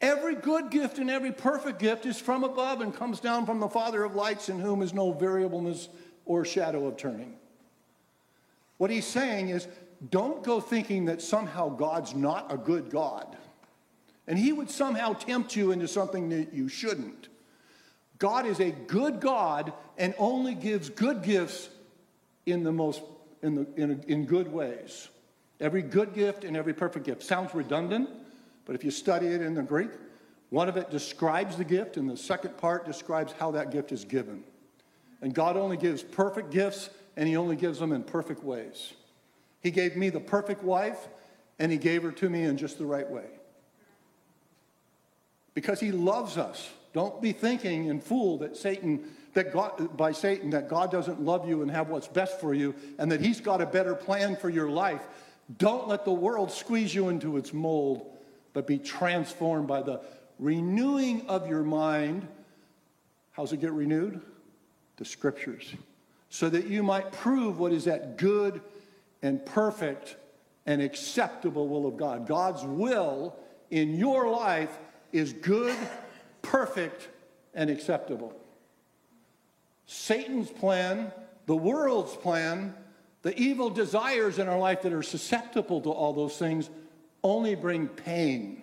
[0.00, 3.68] Every good gift and every perfect gift is from above and comes down from the
[3.68, 5.88] Father of lights, in whom is no variableness
[6.26, 7.36] or shadow of turning.
[8.78, 9.68] What he's saying is
[10.10, 13.36] don't go thinking that somehow God's not a good God.
[14.26, 17.28] And he would somehow tempt you into something that you shouldn't.
[18.18, 21.68] God is a good God and only gives good gifts
[22.46, 23.02] in the most
[23.42, 25.08] in, the, in, in good ways.
[25.60, 27.22] Every good gift and every perfect gift.
[27.22, 28.08] Sounds redundant,
[28.64, 29.90] but if you study it in the Greek,
[30.50, 34.04] one of it describes the gift, and the second part describes how that gift is
[34.04, 34.44] given.
[35.20, 38.92] And God only gives perfect gifts, and He only gives them in perfect ways.
[39.60, 41.08] He gave me the perfect wife,
[41.58, 43.26] and He gave her to me in just the right way.
[45.54, 46.68] Because He loves us.
[46.92, 51.48] Don't be thinking and fooled that Satan, that God, by Satan, that God doesn't love
[51.48, 54.48] you and have what's best for you, and that He's got a better plan for
[54.48, 55.02] your life.
[55.58, 58.06] Don't let the world squeeze you into its mold,
[58.52, 60.00] but be transformed by the
[60.38, 62.26] renewing of your mind.
[63.32, 64.20] How's it get renewed?
[64.96, 65.74] The scriptures.
[66.34, 68.60] So that you might prove what is that good
[69.22, 70.16] and perfect
[70.66, 72.26] and acceptable will of God.
[72.26, 73.36] God's will
[73.70, 74.76] in your life
[75.12, 75.76] is good,
[76.42, 77.08] perfect,
[77.54, 78.34] and acceptable.
[79.86, 81.12] Satan's plan,
[81.46, 82.74] the world's plan,
[83.22, 86.68] the evil desires in our life that are susceptible to all those things
[87.22, 88.60] only bring pain,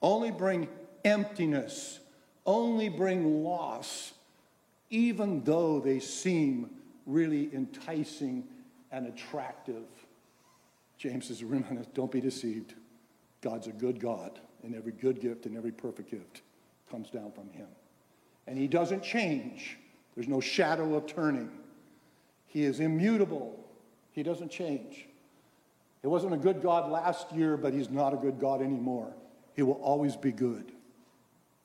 [0.00, 0.68] only bring
[1.04, 1.98] emptiness,
[2.46, 4.12] only bring loss,
[4.90, 6.70] even though they seem
[7.06, 8.44] really enticing
[8.90, 9.86] and attractive.
[10.96, 12.74] James says, Remember, don't be deceived.
[13.40, 16.42] God's a good God, and every good gift and every perfect gift
[16.90, 17.68] comes down from Him.
[18.46, 19.78] And He doesn't change,
[20.14, 21.50] there's no shadow of turning.
[22.46, 23.58] He is immutable,
[24.12, 25.06] He doesn't change.
[26.00, 29.12] It wasn't a good God last year, but He's not a good God anymore.
[29.54, 30.72] He will always be good.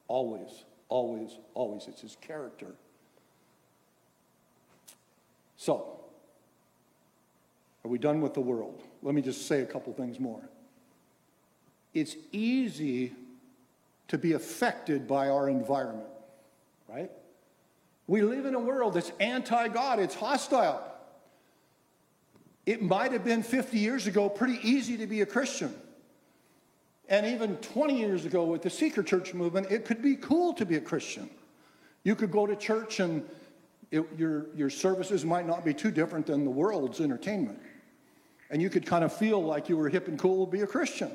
[0.08, 1.88] Always, always, always.
[1.88, 2.76] It's His character.
[5.63, 5.97] So,
[7.86, 8.82] are we done with the world?
[9.02, 10.41] Let me just say a couple things more.
[11.93, 13.13] It's easy
[14.10, 16.10] to be affected by our environment,
[16.89, 17.10] right?
[18.08, 20.84] We live in a world that's anti God, it's hostile.
[22.65, 25.73] It might have been 50 years ago pretty easy to be a Christian.
[27.08, 30.65] And even 20 years ago with the Seeker Church movement, it could be cool to
[30.65, 31.30] be a Christian.
[32.04, 33.26] You could go to church and
[33.93, 37.60] it, your, your services might not be too different than the world's entertainment
[38.53, 40.67] and you could kind of feel like you were hip and cool to be a
[40.67, 41.12] Christian.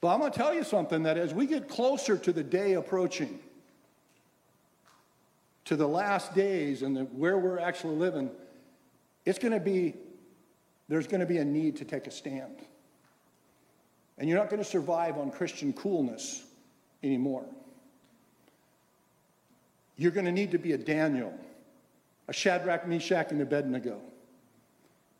[0.00, 2.72] But I'm going to tell you something that as we get closer to the day
[2.72, 3.38] approaching,
[5.66, 8.32] to the last days and the, where we're actually living,
[9.24, 9.94] it's going to be,
[10.88, 12.56] there's going to be a need to take a stand.
[14.18, 16.42] And you're not going to survive on Christian coolness
[17.04, 17.44] anymore.
[19.96, 21.32] You're going to need to be a Daniel,
[22.28, 24.00] a Shadrach, Meshach, and Abednego.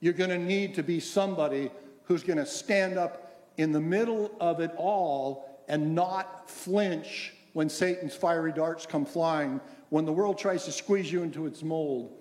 [0.01, 1.71] You're going to need to be somebody
[2.05, 7.69] who's going to stand up in the middle of it all and not flinch when
[7.69, 12.13] Satan's fiery darts come flying, when the world tries to squeeze you into its mold,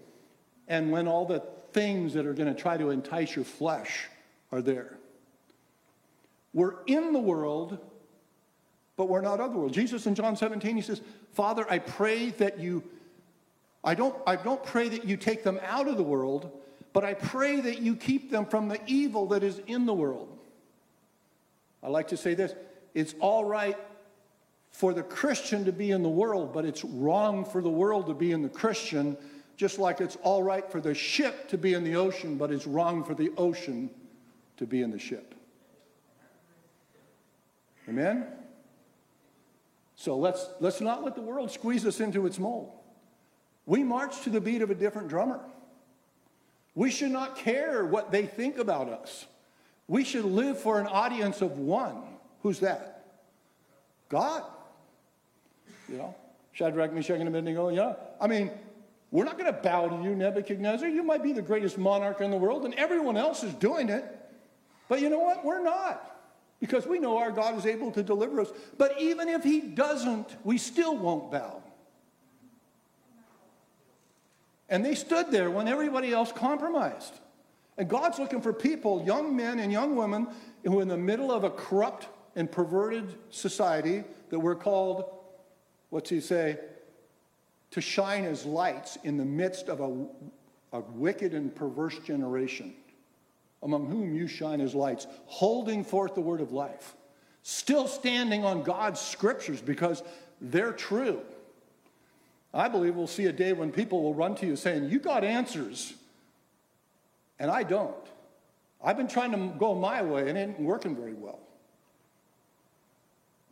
[0.68, 4.08] and when all the things that are going to try to entice your flesh
[4.54, 4.98] are there.
[6.54, 7.78] We're in the world,
[8.96, 9.74] but we're not of the world.
[9.74, 11.02] Jesus in John 17, he says,
[11.36, 12.82] Father, I pray that you,
[13.84, 16.50] I don't, I don't pray that you take them out of the world,
[16.94, 20.30] but I pray that you keep them from the evil that is in the world.
[21.84, 22.56] I like to say this
[22.94, 23.78] it's all right
[24.72, 28.14] for the Christian to be in the world, but it's wrong for the world to
[28.14, 29.18] be in the Christian,
[29.58, 32.66] just like it's all right for the ship to be in the ocean, but it's
[32.66, 33.90] wrong for the ocean
[34.56, 35.36] to be in the ship.
[37.90, 38.26] Amen?
[40.06, 42.72] So let's, let's not let the world squeeze us into its mold.
[43.66, 45.40] We march to the beat of a different drummer.
[46.76, 49.26] We should not care what they think about us.
[49.88, 52.04] We should live for an audience of one.
[52.44, 53.04] Who's that?
[54.08, 54.44] God.
[55.90, 56.16] You know,
[56.52, 57.70] Shadrach, Meshach, and Abednego.
[57.70, 57.96] Yeah.
[58.22, 58.52] I mean,
[59.10, 60.88] we're not going to bow to you, Nebuchadnezzar.
[60.88, 64.06] You might be the greatest monarch in the world, and everyone else is doing it.
[64.88, 65.44] But you know what?
[65.44, 66.15] We're not.
[66.60, 68.50] Because we know our God is able to deliver us.
[68.78, 71.62] But even if He doesn't, we still won't bow.
[74.70, 77.14] And they stood there when everybody else compromised.
[77.78, 80.28] And God's looking for people, young men and young women,
[80.64, 85.06] who are in the middle of a corrupt and perverted society that we're called,
[85.90, 86.58] what's he say,
[87.72, 92.74] to shine as lights in the midst of a, a wicked and perverse generation,
[93.66, 96.96] among whom you shine as lights, holding forth the word of life,
[97.42, 100.04] still standing on God's scriptures because
[100.40, 101.20] they're true.
[102.54, 105.24] I believe we'll see a day when people will run to you saying, You got
[105.24, 105.94] answers,
[107.40, 107.96] and I don't.
[108.84, 111.40] I've been trying to go my way and it ain't working very well.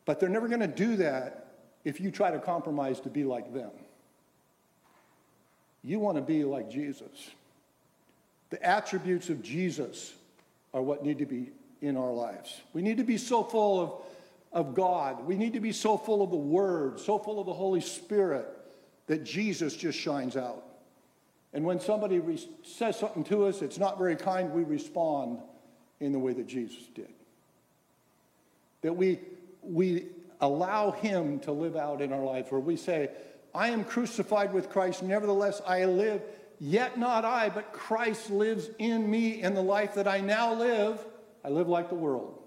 [0.05, 1.47] But they're never going to do that
[1.83, 3.71] if you try to compromise to be like them.
[5.83, 7.09] You want to be like Jesus.
[8.53, 10.13] The attributes of Jesus
[10.75, 11.49] are what need to be
[11.81, 12.61] in our lives.
[12.71, 13.93] We need to be so full of,
[14.67, 15.25] of God.
[15.25, 18.45] We need to be so full of the Word, so full of the Holy Spirit
[19.07, 20.63] that Jesus just shines out.
[21.51, 25.39] And when somebody re- says something to us, it's not very kind, we respond
[25.99, 27.09] in the way that Jesus did.
[28.83, 29.17] That we,
[29.63, 33.09] we allow Him to live out in our lives, where we say,
[33.55, 36.21] I am crucified with Christ, nevertheless I live,
[36.63, 40.97] yet not I, but Christ lives in me, in the life that I now live,
[41.43, 42.39] I live like the world.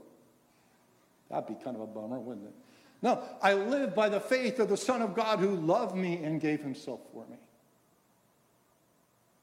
[1.31, 2.55] That'd be kind of a bummer, wouldn't it?
[3.03, 6.41] No, I live by the faith of the Son of God who loved me and
[6.41, 7.37] gave himself for me.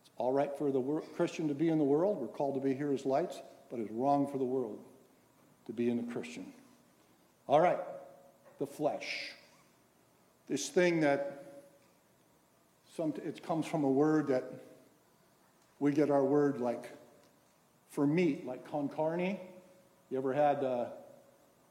[0.02, 0.82] It's all right for the
[1.16, 2.20] Christian to be in the world.
[2.20, 4.80] We're called to be here as lights, but it's wrong for the world
[5.68, 6.48] to be in the Christian.
[7.48, 7.80] All right,
[8.58, 9.34] the flesh.
[10.50, 11.42] This thing that
[12.95, 14.43] some, it comes from a word that
[15.79, 16.91] we get our word like
[17.89, 19.38] for meat, like con carne.
[20.10, 20.86] You ever had uh,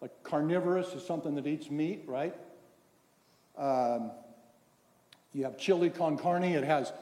[0.01, 2.35] like carnivorous is something that eats meat, right?
[3.57, 4.11] Um,
[5.33, 6.93] you have chili con carne, it has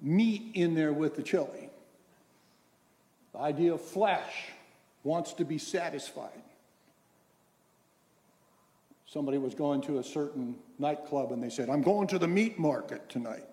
[0.00, 1.70] meat in there with the chili.
[3.32, 4.50] The idea of flesh
[5.02, 6.42] wants to be satisfied.
[9.06, 12.58] Somebody was going to a certain nightclub and they said, I'm going to the meat
[12.58, 13.44] market tonight.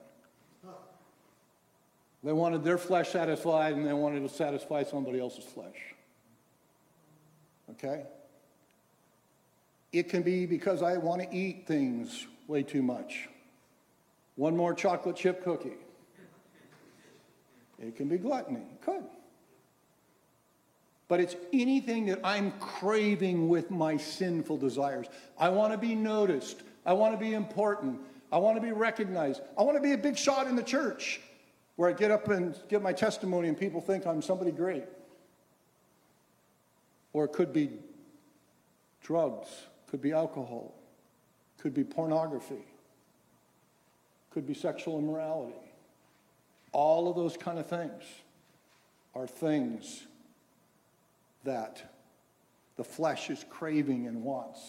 [2.24, 5.78] They wanted their flesh satisfied and they wanted to satisfy somebody else's flesh.
[7.72, 8.04] Okay?
[9.94, 13.30] It can be because I want to eat things way too much.
[14.36, 15.78] One more chocolate chip cookie.
[17.80, 18.60] It can be gluttony.
[18.60, 19.06] It could.
[21.08, 25.08] But it's anything that I'm craving with my sinful desires.
[25.38, 26.62] I want to be noticed.
[26.86, 28.00] I want to be important.
[28.32, 29.42] I want to be recognized.
[29.58, 31.22] I want to be a big shot in the church
[31.80, 34.84] where I get up and give my testimony and people think I'm somebody great.
[37.14, 37.70] Or it could be
[39.02, 39.48] drugs
[39.88, 40.74] could be alcohol,
[41.58, 42.66] could be pornography,
[44.30, 45.56] could be sexual immorality.
[46.74, 48.04] All of those kind of things
[49.16, 50.06] are things
[51.46, 51.94] that
[52.76, 54.60] the flesh is craving and wants.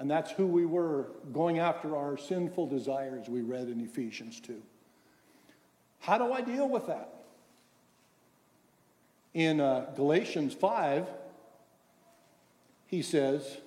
[0.00, 4.60] And that's who we were going after our sinful desires, we read in Ephesians 2.
[6.02, 7.14] How do I deal with that?
[9.34, 11.06] In uh, Galatians 5,
[12.88, 13.58] he says,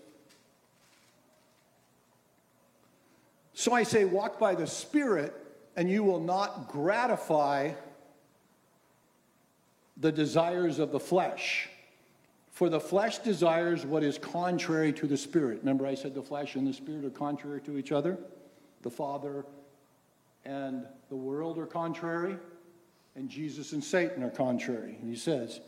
[3.54, 5.34] So I say, walk by the Spirit,
[5.78, 7.72] and you will not gratify
[9.96, 11.70] the desires of the flesh.
[12.52, 15.60] For the flesh desires what is contrary to the Spirit.
[15.60, 18.18] Remember, I said the flesh and the Spirit are contrary to each other?
[18.82, 19.46] The Father
[20.46, 22.38] and the world are contrary,
[23.16, 24.98] and Jesus and Satan are contrary.
[25.02, 25.60] And he says,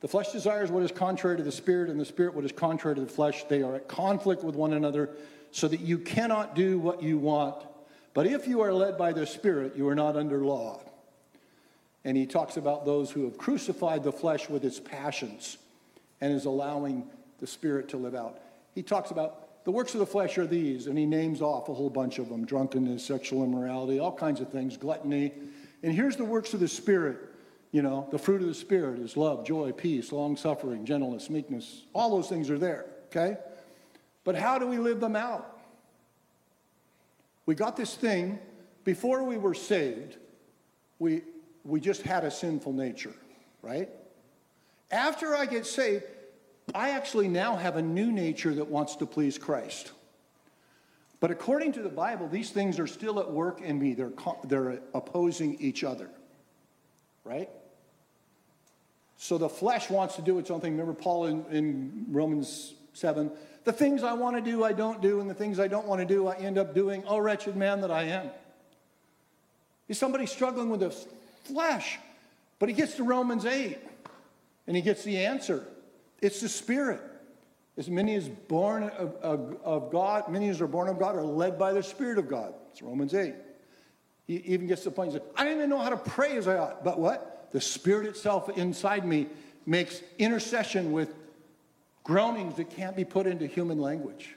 [0.00, 2.94] the flesh desires what is contrary to the spirit, and the spirit what is contrary
[2.96, 3.44] to the flesh.
[3.44, 5.10] They are at conflict with one another,
[5.50, 7.64] so that you cannot do what you want.
[8.12, 10.80] But if you are led by the spirit, you are not under law.
[12.04, 15.56] And he talks about those who have crucified the flesh with its passions
[16.20, 17.04] and is allowing
[17.38, 18.38] the spirit to live out.
[18.74, 21.74] He talks about the works of the flesh are these, and he names off a
[21.74, 25.32] whole bunch of them drunkenness, sexual immorality, all kinds of things, gluttony.
[25.82, 27.18] And here's the works of the spirit
[27.74, 31.82] you know, the fruit of the Spirit is love, joy, peace, long suffering, gentleness, meekness.
[31.92, 33.36] All those things are there, okay?
[34.22, 35.58] But how do we live them out?
[37.46, 38.38] We got this thing,
[38.84, 40.18] before we were saved,
[41.00, 41.22] we,
[41.64, 43.12] we just had a sinful nature,
[43.60, 43.88] right?
[44.92, 46.04] After I get saved,
[46.74, 49.92] I actually now have a new nature that wants to please Christ.
[51.20, 53.94] But according to the Bible, these things are still at work in me.
[53.94, 54.12] They're,
[54.44, 56.10] they're opposing each other,
[57.22, 57.48] right?
[59.16, 60.72] So the flesh wants to do its own thing.
[60.72, 63.30] Remember Paul in, in Romans 7?
[63.62, 66.00] The things I want to do, I don't do, and the things I don't want
[66.00, 67.04] to do, I end up doing.
[67.06, 68.28] Oh, wretched man that I am.
[69.88, 70.90] Is somebody struggling with the
[71.44, 71.98] flesh?
[72.58, 73.78] But he gets to Romans 8
[74.66, 75.64] and he gets the answer.
[76.24, 77.02] It's the Spirit.
[77.76, 81.22] As many as born of, of, of, God, many as are born of God are
[81.22, 82.54] led by the Spirit of God.
[82.70, 83.34] It's Romans 8.
[84.26, 86.38] He even gets to the point, he says, I don't even know how to pray
[86.38, 86.82] as I ought.
[86.82, 87.50] But what?
[87.52, 89.26] The Spirit itself inside me
[89.66, 91.14] makes intercession with
[92.04, 94.34] groanings that can't be put into human language.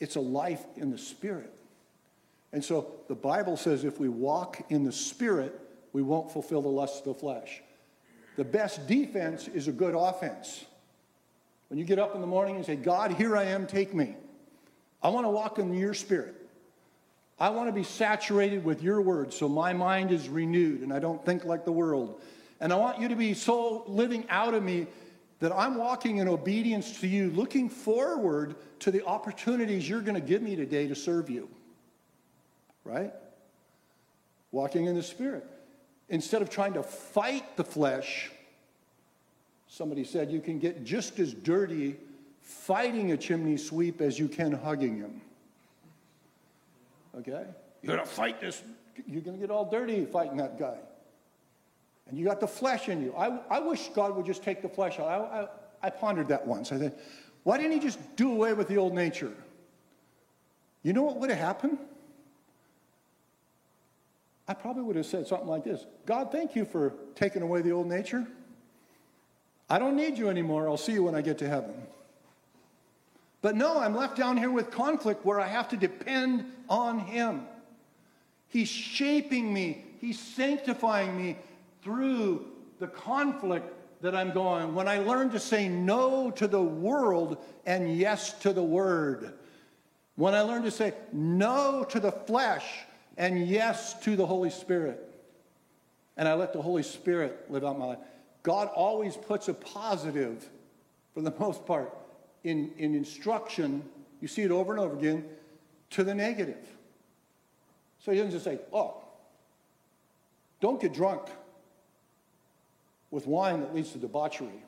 [0.00, 1.56] It's a life in the Spirit.
[2.52, 5.60] And so the Bible says if we walk in the Spirit,
[5.92, 7.62] we won't fulfill the lusts of the flesh.
[8.34, 10.64] The best defense is a good offense.
[11.68, 14.16] When you get up in the morning and say, God, here I am, take me.
[15.02, 16.34] I want to walk in your Spirit.
[17.38, 20.98] I want to be saturated with your word so my mind is renewed and I
[20.98, 22.20] don't think like the world.
[22.60, 24.88] And I want you to be so living out of me
[25.38, 30.26] that I'm walking in obedience to you, looking forward to the opportunities you're going to
[30.26, 31.48] give me today to serve you.
[32.82, 33.12] Right?
[34.50, 35.46] Walking in the Spirit.
[36.08, 38.32] Instead of trying to fight the flesh,
[39.68, 41.96] somebody said you can get just as dirty
[42.40, 45.20] fighting a chimney sweep as you can hugging him.
[47.18, 47.44] Okay?
[47.82, 48.62] You're going to fight this.
[49.06, 50.78] You're going to get all dirty fighting that guy.
[52.08, 53.14] And you got the flesh in you.
[53.14, 55.08] I, I wish God would just take the flesh out.
[55.08, 56.72] I, I, I pondered that once.
[56.72, 56.98] I said,
[57.44, 59.32] why didn't he just do away with the old nature?
[60.82, 61.78] You know what would have happened?
[64.48, 67.72] I probably would have said something like this God, thank you for taking away the
[67.72, 68.26] old nature.
[69.70, 70.68] I don't need you anymore.
[70.68, 71.74] I'll see you when I get to heaven.
[73.40, 77.46] But no, I'm left down here with conflict where I have to depend on Him.
[78.48, 81.36] He's shaping me, He's sanctifying me
[81.82, 82.46] through
[82.78, 84.74] the conflict that I'm going.
[84.74, 89.34] When I learn to say no to the world and yes to the Word,
[90.16, 92.64] when I learn to say no to the flesh
[93.16, 95.04] and yes to the Holy Spirit,
[96.16, 97.98] and I let the Holy Spirit live out my life,
[98.48, 100.48] God always puts a positive,
[101.12, 101.94] for the most part,
[102.44, 103.82] in, in instruction,
[104.22, 105.26] you see it over and over again,
[105.90, 106.66] to the negative.
[107.98, 109.02] So he doesn't just say, oh,
[110.62, 111.28] don't get drunk
[113.10, 114.64] with wine that leads to debauchery.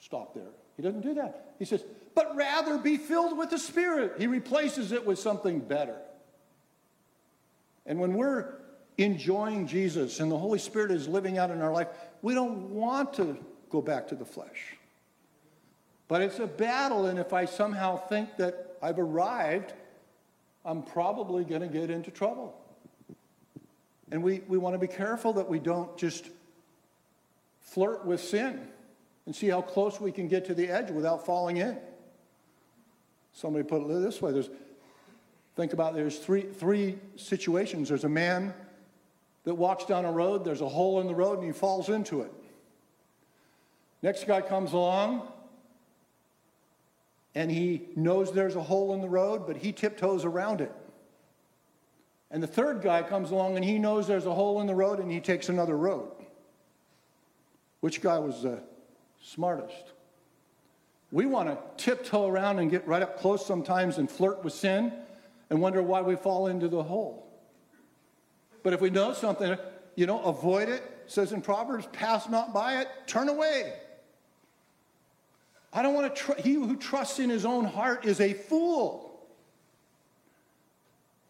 [0.00, 0.48] Stop there.
[0.78, 1.52] He doesn't do that.
[1.58, 4.14] He says, but rather be filled with the Spirit.
[4.16, 5.98] He replaces it with something better.
[7.84, 8.61] And when we're
[8.98, 11.88] enjoying Jesus and the Holy Spirit is living out in our life,
[12.20, 13.36] we don't want to
[13.70, 14.76] go back to the flesh.
[16.08, 19.72] But it's a battle, and if I somehow think that I've arrived,
[20.64, 22.54] I'm probably going to get into trouble.
[24.10, 26.28] And we, we want to be careful that we don't just
[27.60, 28.60] flirt with sin
[29.24, 31.78] and see how close we can get to the edge without falling in.
[33.32, 34.50] Somebody put it this way there's,
[35.56, 37.88] think about there's three, three situations.
[37.88, 38.52] There's a man
[39.44, 42.22] that walks down a road, there's a hole in the road, and he falls into
[42.22, 42.32] it.
[44.02, 45.28] Next guy comes along,
[47.34, 50.72] and he knows there's a hole in the road, but he tiptoes around it.
[52.32, 55.00] And the third guy comes along and he knows there's a hole in the road
[55.00, 56.10] and he takes another road.
[57.80, 58.62] Which guy was the
[59.20, 59.92] smartest?
[61.10, 64.94] We want to tiptoe around and get right up close sometimes and flirt with sin
[65.50, 67.28] and wonder why we fall into the hole.
[68.62, 69.56] But if we know something,
[69.96, 70.82] you know, avoid it.
[70.82, 73.74] it says in Proverbs, pass not by it, turn away.
[75.72, 79.26] I don't want to, tr- he who trusts in his own heart is a fool.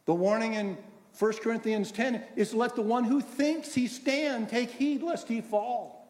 [0.07, 0.77] The warning in
[1.19, 5.41] 1 Corinthians 10 is let the one who thinks he stand take heed lest he
[5.41, 6.03] fall.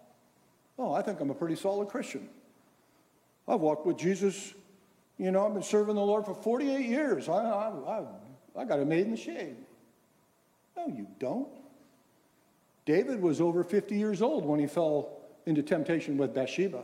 [0.78, 2.28] Oh, I think I'm a pretty solid Christian.
[3.46, 4.54] I've walked with Jesus,
[5.18, 7.28] you know, I've been serving the Lord for 48 years.
[7.28, 8.04] I, I, I,
[8.56, 9.56] I got it made in the shade.
[10.76, 11.48] No, you don't.
[12.84, 16.82] David was over 50 years old when he fell into temptation with Bathsheba.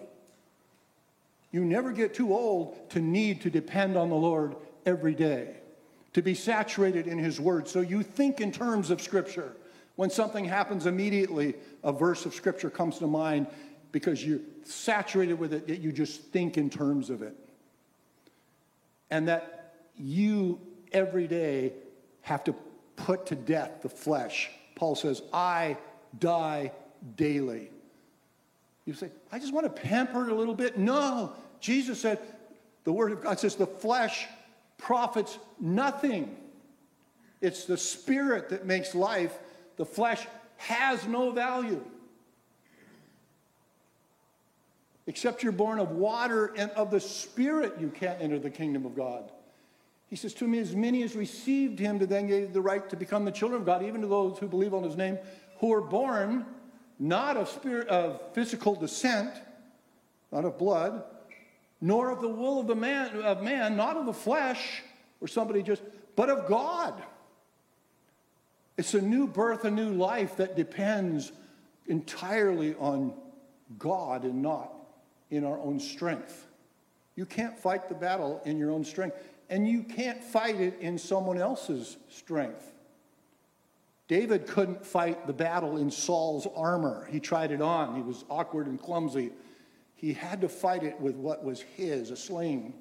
[1.50, 5.56] You never get too old to need to depend on the Lord every day,
[6.12, 7.68] to be saturated in His Word.
[7.68, 9.54] So you think in terms of Scripture.
[9.96, 13.48] When something happens immediately, a verse of Scripture comes to mind
[13.90, 17.34] because you're saturated with it, that you just think in terms of it.
[19.10, 20.60] And that you
[20.92, 21.72] every day
[22.20, 22.54] have to
[22.98, 24.50] put to death the flesh.
[24.74, 25.76] Paul says, I
[26.18, 26.72] die
[27.16, 27.70] daily.
[28.84, 30.78] You say, I just want to pamper it a little bit.
[30.78, 32.18] No, Jesus said,
[32.84, 34.26] the Word of God says, the flesh
[34.78, 36.36] profits nothing.
[37.40, 39.38] It's the Spirit that makes life.
[39.76, 40.26] The flesh
[40.56, 41.84] has no value.
[45.06, 48.94] Except you're born of water and of the Spirit, you can't enter the kingdom of
[48.94, 49.30] God.
[50.08, 52.96] He says, To me, as many as received him, to then gave the right to
[52.96, 55.18] become the children of God, even to those who believe on his name,
[55.60, 56.46] who are born
[56.98, 59.30] not of spirit of physical descent,
[60.32, 61.04] not of blood,
[61.80, 64.82] nor of the will of the man of man, not of the flesh,
[65.20, 65.82] or somebody just,
[66.16, 67.00] but of God.
[68.76, 71.32] It's a new birth, a new life that depends
[71.86, 73.12] entirely on
[73.78, 74.72] God and not
[75.30, 76.46] in our own strength.
[77.16, 79.16] You can't fight the battle in your own strength,
[79.50, 82.72] and you can't fight it in someone else's strength.
[84.06, 87.06] David couldn't fight the battle in Saul's armor.
[87.10, 89.32] He tried it on, he was awkward and clumsy.
[89.94, 92.72] He had to fight it with what was his a sling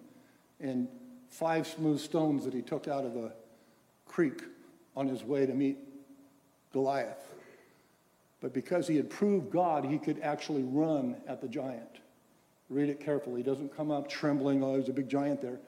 [0.60, 0.88] and
[1.30, 3.32] five smooth stones that he took out of the
[4.06, 4.42] creek
[4.96, 5.78] on his way to meet
[6.72, 7.34] Goliath.
[8.40, 12.00] But because he had proved God, he could actually run at the giant.
[12.70, 13.38] Read it carefully.
[13.38, 15.60] He doesn't come up trembling, oh, there's a big giant there.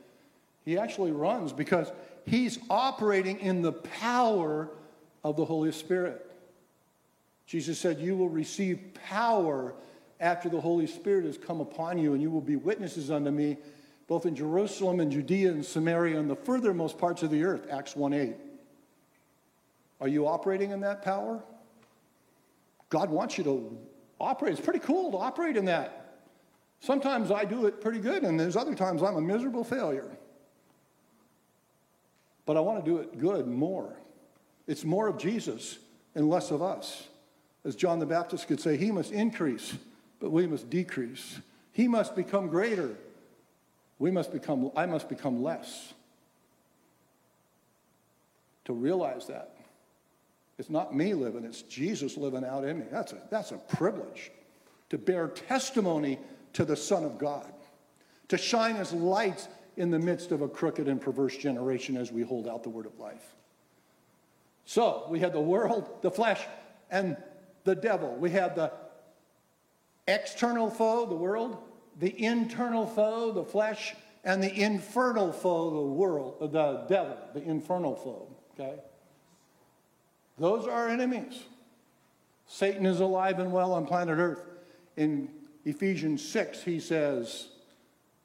[0.70, 1.92] He actually runs because
[2.28, 4.70] he's operating in the power
[5.24, 6.30] of the Holy Spirit.
[7.48, 9.74] Jesus said, You will receive power
[10.20, 13.58] after the Holy Spirit has come upon you, and you will be witnesses unto me,
[14.06, 17.66] both in Jerusalem and Judea and Samaria and the furthermost parts of the earth.
[17.72, 18.36] Acts 1 8.
[20.02, 21.42] Are you operating in that power?
[22.90, 23.76] God wants you to
[24.20, 24.52] operate.
[24.52, 26.20] It's pretty cool to operate in that.
[26.80, 30.16] Sometimes I do it pretty good, and there's other times I'm a miserable failure.
[32.50, 33.94] But I want to do it good more.
[34.66, 35.78] It's more of Jesus
[36.16, 37.08] and less of us.
[37.64, 39.76] As John the Baptist could say, He must increase,
[40.20, 41.38] but we must decrease.
[41.74, 42.96] He must become greater.
[44.00, 45.94] We must become, I must become less.
[48.66, 49.56] To realize that.
[50.58, 52.86] It's not me living, it's Jesus living out in me.
[52.90, 54.32] That's a, that's a privilege
[54.90, 56.18] to bear testimony
[56.54, 57.54] to the Son of God,
[58.30, 59.48] to shine as lights
[59.80, 62.86] in the midst of a crooked and perverse generation as we hold out the word
[62.86, 63.34] of life.
[64.66, 66.46] So we had the world, the flesh,
[66.92, 67.16] and
[67.64, 68.14] the devil.
[68.18, 68.74] We had the
[70.06, 71.58] external foe, the world,
[71.98, 77.42] the internal foe, the flesh, and the infernal foe, the world, uh, the devil, the
[77.42, 78.36] infernal foe.
[78.60, 78.82] Okay?
[80.38, 81.42] Those are our enemies.
[82.48, 84.44] Satan is alive and well on planet Earth.
[84.98, 85.30] In
[85.64, 87.48] Ephesians 6, he says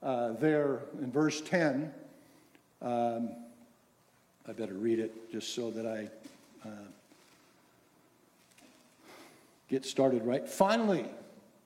[0.04, 1.92] uh, there in verse 10,
[2.82, 3.30] um,
[4.46, 6.72] I better read it just so that I uh,
[9.68, 10.46] get started right.
[10.46, 11.06] Finally,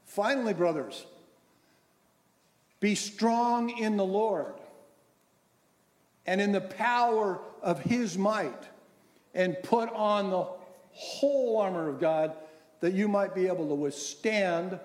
[0.07, 1.05] finally, brothers,
[2.79, 4.55] be strong in the Lord
[6.25, 8.63] and in the power of his might,
[9.35, 10.47] and put on the
[10.93, 12.35] whole armor of God
[12.81, 14.79] that you might be able to withstand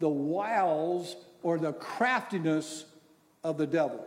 [0.00, 2.84] the wiles or the craftiness
[3.42, 4.06] of the devil.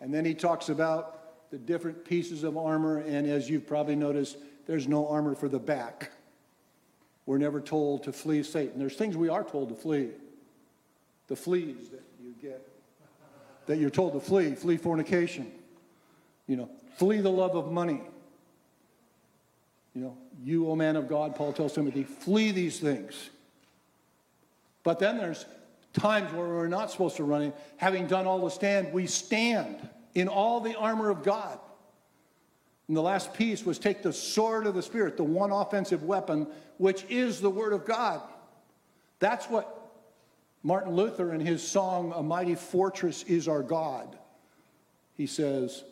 [0.00, 4.36] And then he talks about the different pieces of armor, and as you've probably noticed,
[4.66, 6.10] there's no armor for the back.
[7.26, 8.78] We're never told to flee Satan.
[8.78, 10.10] There's things we are told to flee.
[11.28, 12.66] The fleas that you get,
[13.66, 15.50] that you're told to flee, flee fornication.
[16.46, 18.02] You know, flee the love of money.
[19.94, 23.30] You know, you, O man of God, Paul tells Timothy, flee these things.
[24.82, 25.46] But then there's
[25.94, 27.52] times where we're not supposed to run in.
[27.76, 31.58] Having done all the stand, we stand in all the armor of God.
[32.88, 36.46] And the last piece was take the sword of the Spirit, the one offensive weapon,
[36.76, 38.20] which is the Word of God.
[39.20, 39.92] That's what
[40.62, 44.18] Martin Luther in his song, A Mighty Fortress is Our God,
[45.14, 45.84] he says,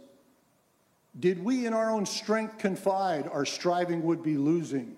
[1.18, 4.96] Did we in our own strength confide, our striving would be losing.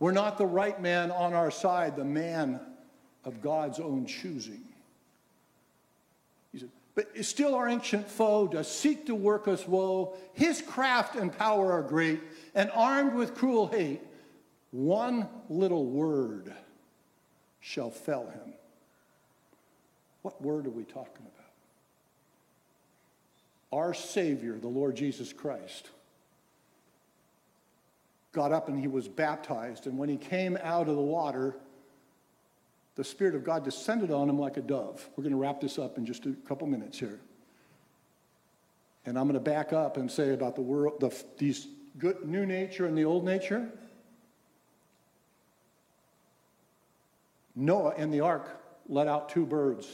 [0.00, 2.60] We're not the right man on our side, the man
[3.28, 4.62] of God's own choosing.
[6.50, 10.16] He said, but still our ancient foe does seek to work us woe.
[10.32, 12.20] His craft and power are great,
[12.54, 14.00] and armed with cruel hate,
[14.70, 16.52] one little word
[17.60, 18.54] shall fell him.
[20.22, 21.34] What word are we talking about?
[23.70, 25.90] Our Savior, the Lord Jesus Christ,
[28.32, 29.86] got up and he was baptized.
[29.86, 31.56] And when he came out of the water,
[32.98, 35.08] the Spirit of God descended on him like a dove.
[35.14, 37.20] We're going to wrap this up in just a couple minutes here.
[39.06, 42.44] And I'm going to back up and say about the world, the, these good new
[42.44, 43.70] nature and the old nature.
[47.54, 48.48] Noah and the ark
[48.88, 49.86] let out two birds.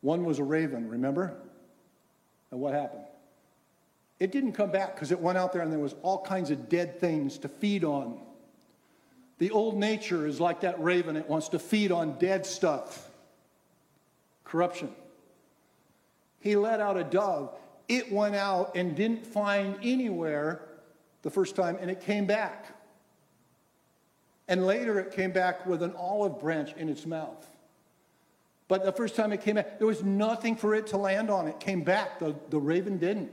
[0.00, 1.36] One was a raven, remember?
[2.50, 3.04] And what happened?
[4.18, 6.70] It didn't come back because it went out there and there was all kinds of
[6.70, 8.22] dead things to feed on.
[9.40, 13.08] The old nature is like that raven, it wants to feed on dead stuff.
[14.44, 14.90] Corruption.
[16.40, 17.56] He let out a dove.
[17.88, 20.60] It went out and didn't find anywhere
[21.22, 22.66] the first time, and it came back.
[24.46, 27.48] And later it came back with an olive branch in its mouth.
[28.68, 31.48] But the first time it came back, there was nothing for it to land on.
[31.48, 32.18] It came back.
[32.18, 33.30] The, the raven didn't.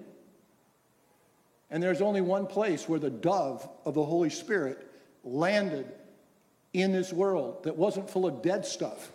[1.70, 4.86] And there's only one place where the dove of the Holy Spirit
[5.28, 5.91] landed
[6.73, 9.11] in this world that wasn't full of dead stuff.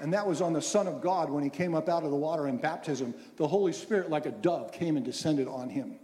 [0.00, 2.16] And that was on the Son of God when he came up out of the
[2.16, 3.14] water in baptism.
[3.36, 5.96] The Holy Spirit, like a dove, came and descended on him.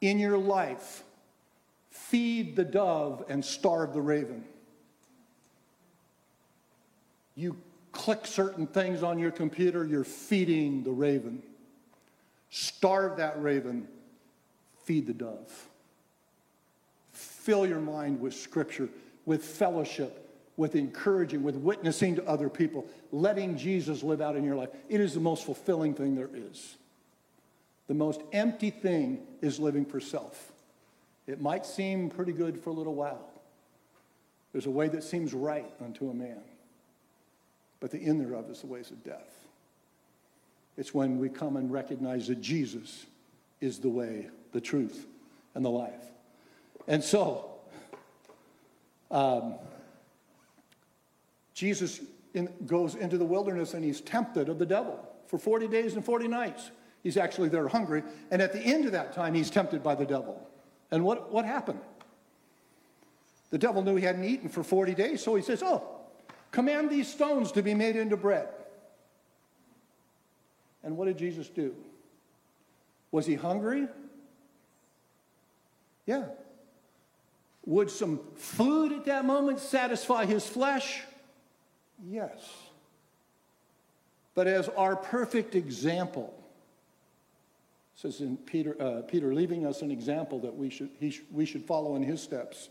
[0.00, 1.04] In your life,
[1.90, 4.44] feed the dove and starve the raven.
[7.36, 7.56] You
[7.92, 11.42] click certain things on your computer, you're feeding the raven.
[12.50, 13.86] Starve that raven,
[14.84, 15.69] feed the dove.
[17.50, 18.88] Fill your mind with scripture,
[19.26, 20.24] with fellowship,
[20.56, 24.68] with encouraging, with witnessing to other people, letting Jesus live out in your life.
[24.88, 26.76] It is the most fulfilling thing there is.
[27.88, 30.52] The most empty thing is living for self.
[31.26, 33.28] It might seem pretty good for a little while.
[34.52, 36.42] There's a way that seems right unto a man
[37.80, 39.48] but the end thereof is the ways of death.
[40.76, 43.06] It's when we come and recognize that Jesus
[43.60, 45.06] is the way, the truth,
[45.54, 46.04] and the life.
[46.90, 47.52] And so,
[49.10, 49.54] um,
[51.54, 52.00] Jesus
[52.34, 56.04] in, goes into the wilderness and he's tempted of the devil for 40 days and
[56.04, 56.70] 40 nights.
[57.02, 58.02] He's actually there hungry.
[58.30, 60.46] And at the end of that time, he's tempted by the devil.
[60.90, 61.80] And what, what happened?
[63.48, 66.00] The devil knew he hadn't eaten for 40 days, so he says, Oh,
[66.50, 68.48] Command these stones to be made into bread.
[70.82, 71.74] And what did Jesus do?
[73.12, 73.86] Was he hungry?
[76.06, 76.24] Yeah.
[77.66, 81.02] Would some food at that moment satisfy his flesh?
[82.02, 82.48] Yes.
[84.34, 86.34] But as our perfect example,
[87.94, 91.64] says in Peter, uh, Peter leaving us an example that we should, he, we should
[91.64, 92.70] follow in his steps.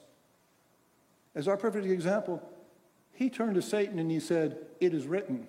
[1.36, 2.42] As our perfect example,
[3.14, 5.48] he turned to Satan and he said, It is written,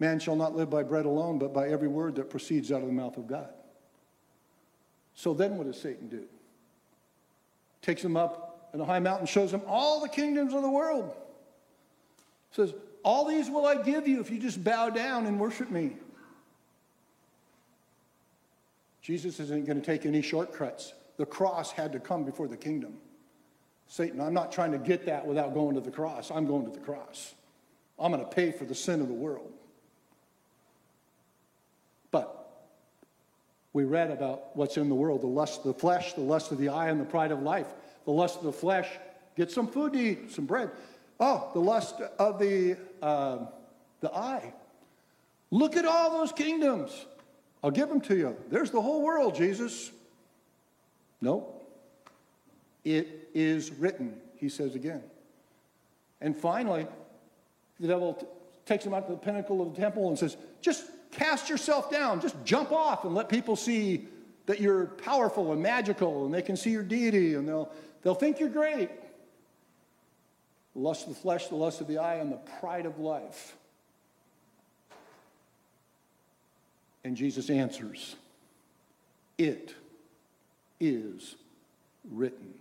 [0.00, 2.88] Man shall not live by bread alone, but by every word that proceeds out of
[2.88, 3.50] the mouth of God.
[5.14, 6.24] So then what does Satan do?
[7.82, 11.14] Takes him up in a high mountain, shows him all the kingdoms of the world.
[12.50, 15.96] Says, All these will I give you if you just bow down and worship me.
[19.00, 20.92] Jesus isn't going to take any shortcuts.
[21.16, 22.94] The cross had to come before the kingdom.
[23.86, 26.30] Satan, I'm not trying to get that without going to the cross.
[26.30, 27.34] I'm going to the cross.
[27.98, 29.50] I'm going to pay for the sin of the world.
[32.10, 32.48] But
[33.72, 36.58] we read about what's in the world the lust of the flesh, the lust of
[36.58, 37.68] the eye, and the pride of life.
[38.04, 38.88] The lust of the flesh,
[39.36, 40.70] get some food to eat, some bread.
[41.20, 43.38] Oh, the lust of the, uh,
[44.00, 44.52] the eye.
[45.50, 47.06] Look at all those kingdoms.
[47.62, 48.36] I'll give them to you.
[48.50, 49.90] There's the whole world, Jesus.
[51.20, 51.54] Nope.
[52.84, 55.02] It is written, he says again.
[56.20, 56.86] And finally,
[57.80, 58.26] the devil t-
[58.64, 62.20] takes him out to the pinnacle of the temple and says, Just cast yourself down,
[62.20, 64.06] just jump off and let people see
[64.46, 67.70] that you're powerful and magical and they can see your deity and they'll,
[68.02, 68.90] they'll think you're great.
[70.74, 73.56] the lust of the flesh, the lust of the eye, and the pride of life.
[77.04, 78.16] And Jesus answers,
[79.36, 79.74] It
[80.80, 81.36] is
[82.10, 82.54] written.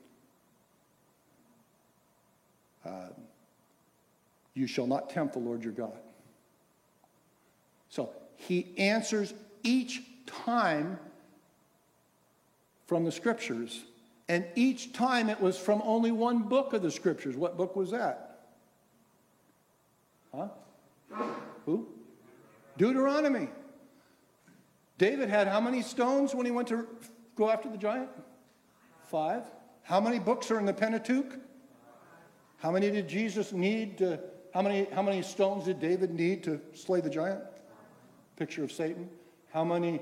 [2.86, 3.10] Uh,
[4.54, 5.98] you shall not tempt the Lord your God.
[7.90, 9.34] So he answers
[9.64, 10.98] each time
[12.86, 13.84] from the scriptures,
[14.30, 17.36] and each time it was from only one book of the scriptures.
[17.36, 18.40] What book was that?
[20.34, 20.48] Huh?
[21.66, 21.88] Who?
[22.78, 23.50] Deuteronomy.
[24.98, 26.88] David had how many stones when he went to
[27.36, 28.10] go after the giant?
[29.06, 29.44] Five.
[29.84, 31.40] How many books are in the Pentateuch?
[32.58, 34.20] How many did Jesus need to,
[34.54, 37.42] how many, how many stones did David need to slay the giant?
[38.38, 39.10] Picture of Satan.
[39.52, 40.00] How many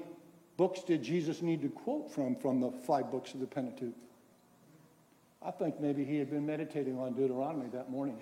[0.57, 3.93] books did Jesus need to quote from from the five books of the Pentateuch?
[5.41, 8.17] I think maybe he had been meditating on Deuteronomy that morning.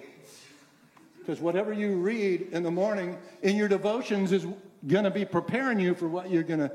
[1.18, 4.45] Because whatever you read in the morning in your devotions is
[4.86, 6.72] going to be preparing you for what you're going to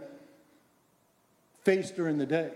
[1.65, 2.51] face during the day.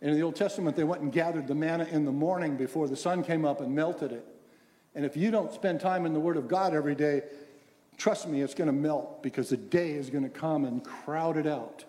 [0.00, 2.88] And in the Old Testament, they went and gathered the manna in the morning before
[2.88, 4.26] the sun came up and melted it.
[4.96, 7.22] And if you don't spend time in the Word of God every day,
[7.96, 11.36] trust me, it's going to melt because the day is going to come and crowd
[11.36, 11.84] it out.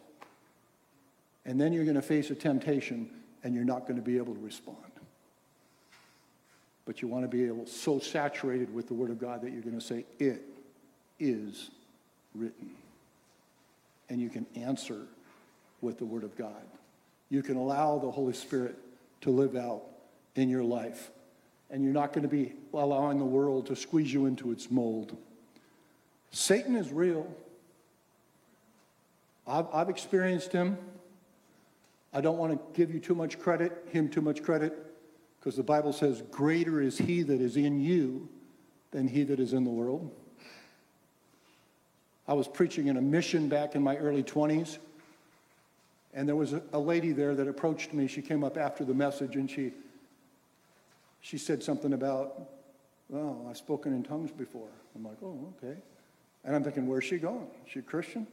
[1.46, 3.10] And then you're going to face a temptation
[3.44, 4.78] and you're not going to be able to respond.
[6.86, 9.62] But you want to be able so saturated with the Word of God that you're
[9.62, 10.44] going to say, It
[11.20, 11.70] is
[12.36, 12.72] written.
[14.10, 15.02] And you can answer
[15.82, 16.64] with the Word of God.
[17.30, 18.78] You can allow the Holy Spirit
[19.22, 19.84] to live out
[20.36, 21.10] in your life.
[21.70, 25.18] And you're not going to be allowing the world to squeeze you into its mold.
[26.34, 27.28] Satan is real.
[29.48, 30.78] I've, I've experienced him.
[32.12, 34.74] I don't want to give you too much credit, him too much credit,
[35.40, 38.28] because the Bible says, Greater is he that is in you
[38.92, 40.12] than he that is in the world.
[42.28, 44.80] I was preaching in a mission back in my early 20s,
[46.16, 48.08] and there was a, a lady there that approached me.
[48.08, 49.72] She came up after the message and she,
[51.22, 52.50] she said something about,
[53.14, 54.70] Oh, I've spoken in tongues before.
[54.96, 55.78] I'm like, Oh, okay.
[56.46, 57.48] And I'm thinking, Where's she going?
[57.66, 58.28] Is she a Christian?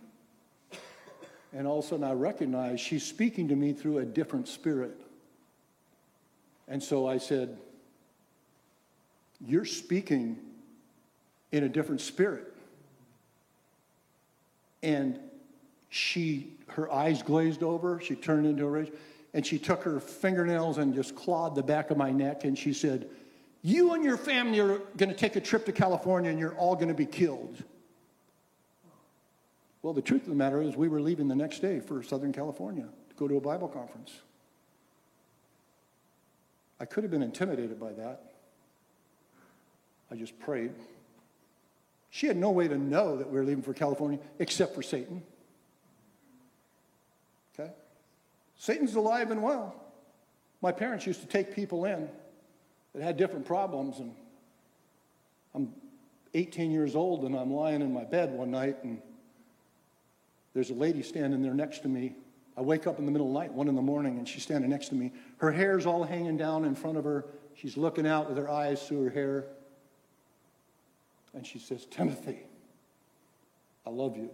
[1.53, 5.01] And all of a sudden I recognize she's speaking to me through a different spirit.
[6.69, 7.59] And so I said,
[9.45, 10.39] You're speaking
[11.53, 12.55] in a different spirit.
[14.83, 15.19] And
[15.89, 18.93] she, her eyes glazed over, she turned into a rage,
[19.35, 22.73] and she took her fingernails and just clawed the back of my neck, and she
[22.73, 23.09] said,
[23.63, 26.75] You and your family are going to take a trip to California and you're all
[26.75, 27.63] going to be killed.
[29.83, 32.33] Well, the truth of the matter is, we were leaving the next day for Southern
[32.33, 34.13] California to go to a Bible conference.
[36.79, 38.33] I could have been intimidated by that.
[40.11, 40.73] I just prayed.
[42.11, 45.23] She had no way to know that we were leaving for California except for Satan.
[47.55, 47.71] Okay?
[48.57, 49.75] Satan's alive and well.
[50.61, 52.09] My parents used to take people in
[52.95, 54.15] that had different problems, and
[55.55, 55.73] I'm
[56.35, 59.01] 18 years old and I'm lying in my bed one night and
[60.55, 62.15] there's a lady standing there next to me.
[62.57, 64.43] I wake up in the middle of the night, one in the morning, and she's
[64.43, 65.13] standing next to me.
[65.39, 67.27] Her hair's all hanging down in front of her.
[67.55, 69.45] She's looking out with her eyes through her hair.
[71.33, 72.41] And she says, Timothy,
[73.87, 74.31] I love you.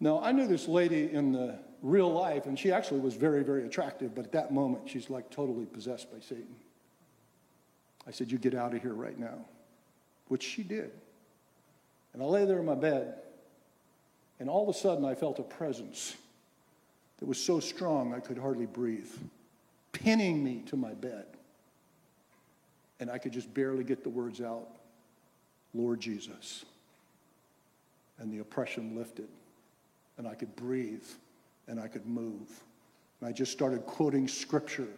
[0.00, 3.64] Now, I knew this lady in the real life, and she actually was very, very
[3.66, 6.56] attractive, but at that moment, she's like totally possessed by Satan.
[8.06, 9.44] I said, You get out of here right now,
[10.28, 10.90] which she did.
[12.12, 13.14] And I lay there in my bed,
[14.40, 16.16] and all of a sudden, I felt a presence
[17.18, 19.10] that was so strong I could hardly breathe,
[19.92, 21.26] pinning me to my bed.
[23.00, 24.68] And I could just barely get the words out
[25.72, 26.64] Lord Jesus.
[28.18, 29.28] And the oppression lifted,
[30.18, 31.04] and I could breathe,
[31.66, 32.48] and I could move.
[33.20, 34.88] And I just started quoting scripture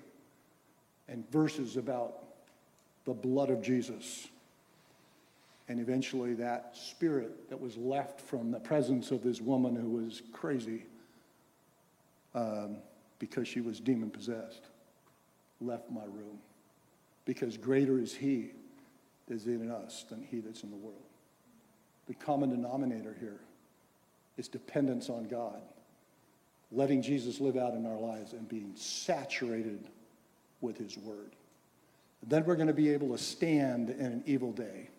[1.08, 2.24] and verses about
[3.04, 4.28] the blood of Jesus
[5.68, 10.22] and eventually, that spirit that was left from the presence of this woman who was
[10.32, 10.84] crazy
[12.34, 12.76] um,
[13.18, 14.66] because she was demon possessed
[15.60, 16.38] left my room.
[17.24, 18.50] Because greater is He
[19.26, 21.02] that is in us than He that's in the world.
[22.06, 23.40] The common denominator here
[24.36, 25.62] is dependence on God,
[26.70, 29.88] letting Jesus live out in our lives and being saturated
[30.60, 31.32] with His Word.
[32.28, 34.90] then we're going to be able to stand in an evil day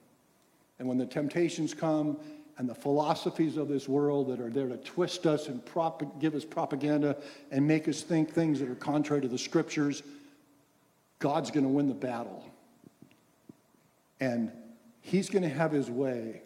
[0.79, 2.17] and when the temptations come
[2.57, 6.33] and the philosophies of this world that are there to twist us and prop- give
[6.35, 7.15] us propaganda
[7.51, 10.03] and make us think things that are contrary to the scriptures,
[11.19, 12.43] God's going to win the battle.
[14.19, 14.51] And
[15.01, 16.41] He's going to have His way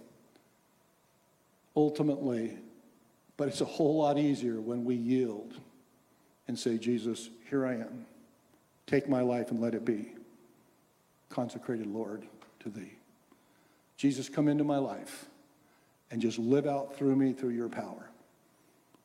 [1.75, 2.57] ultimately,
[3.37, 5.53] but it's a whole lot easier when we yield
[6.47, 8.05] and say, Jesus, here I am.
[8.87, 10.13] Take my life and let it be
[11.29, 12.27] consecrated, Lord,
[12.59, 13.00] to Thee.
[14.01, 15.27] Jesus, come into my life
[16.09, 18.09] and just live out through me through your power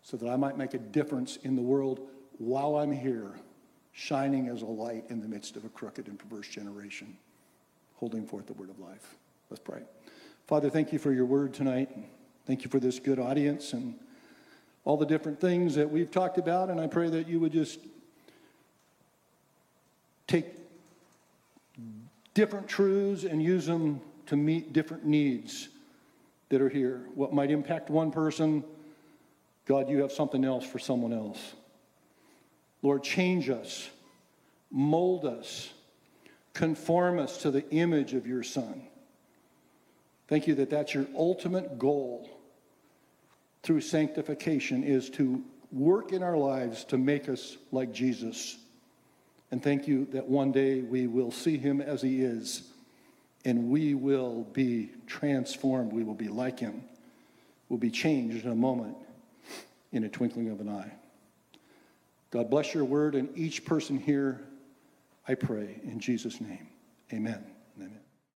[0.02, 2.00] so that I might make a difference in the world
[2.38, 3.32] while I'm here,
[3.92, 7.14] shining as a light in the midst of a crooked and perverse generation,
[7.96, 9.16] holding forth the word of life.
[9.50, 9.82] Let's pray.
[10.46, 11.90] Father, thank you for your word tonight.
[12.46, 13.96] Thank you for this good audience and
[14.86, 16.70] all the different things that we've talked about.
[16.70, 17.80] And I pray that you would just
[20.26, 20.46] take
[22.32, 25.68] different truths and use them to meet different needs
[26.48, 27.02] that are here.
[27.14, 28.64] What might impact one person,
[29.66, 31.54] God, you have something else for someone else.
[32.82, 33.88] Lord, change us,
[34.70, 35.72] mold us,
[36.52, 38.82] conform us to the image of your Son.
[40.28, 42.28] Thank you that that's your ultimate goal
[43.62, 48.56] through sanctification is to work in our lives to make us like Jesus.
[49.50, 52.70] And thank you that one day we will see him as he is
[53.46, 55.92] and we will be transformed.
[55.92, 56.82] We will be like him.
[57.68, 58.96] We'll be changed in a moment,
[59.92, 60.92] in a twinkling of an eye.
[62.32, 64.40] God bless your word and each person here,
[65.28, 66.66] I pray, in Jesus' name.
[67.12, 67.44] Amen.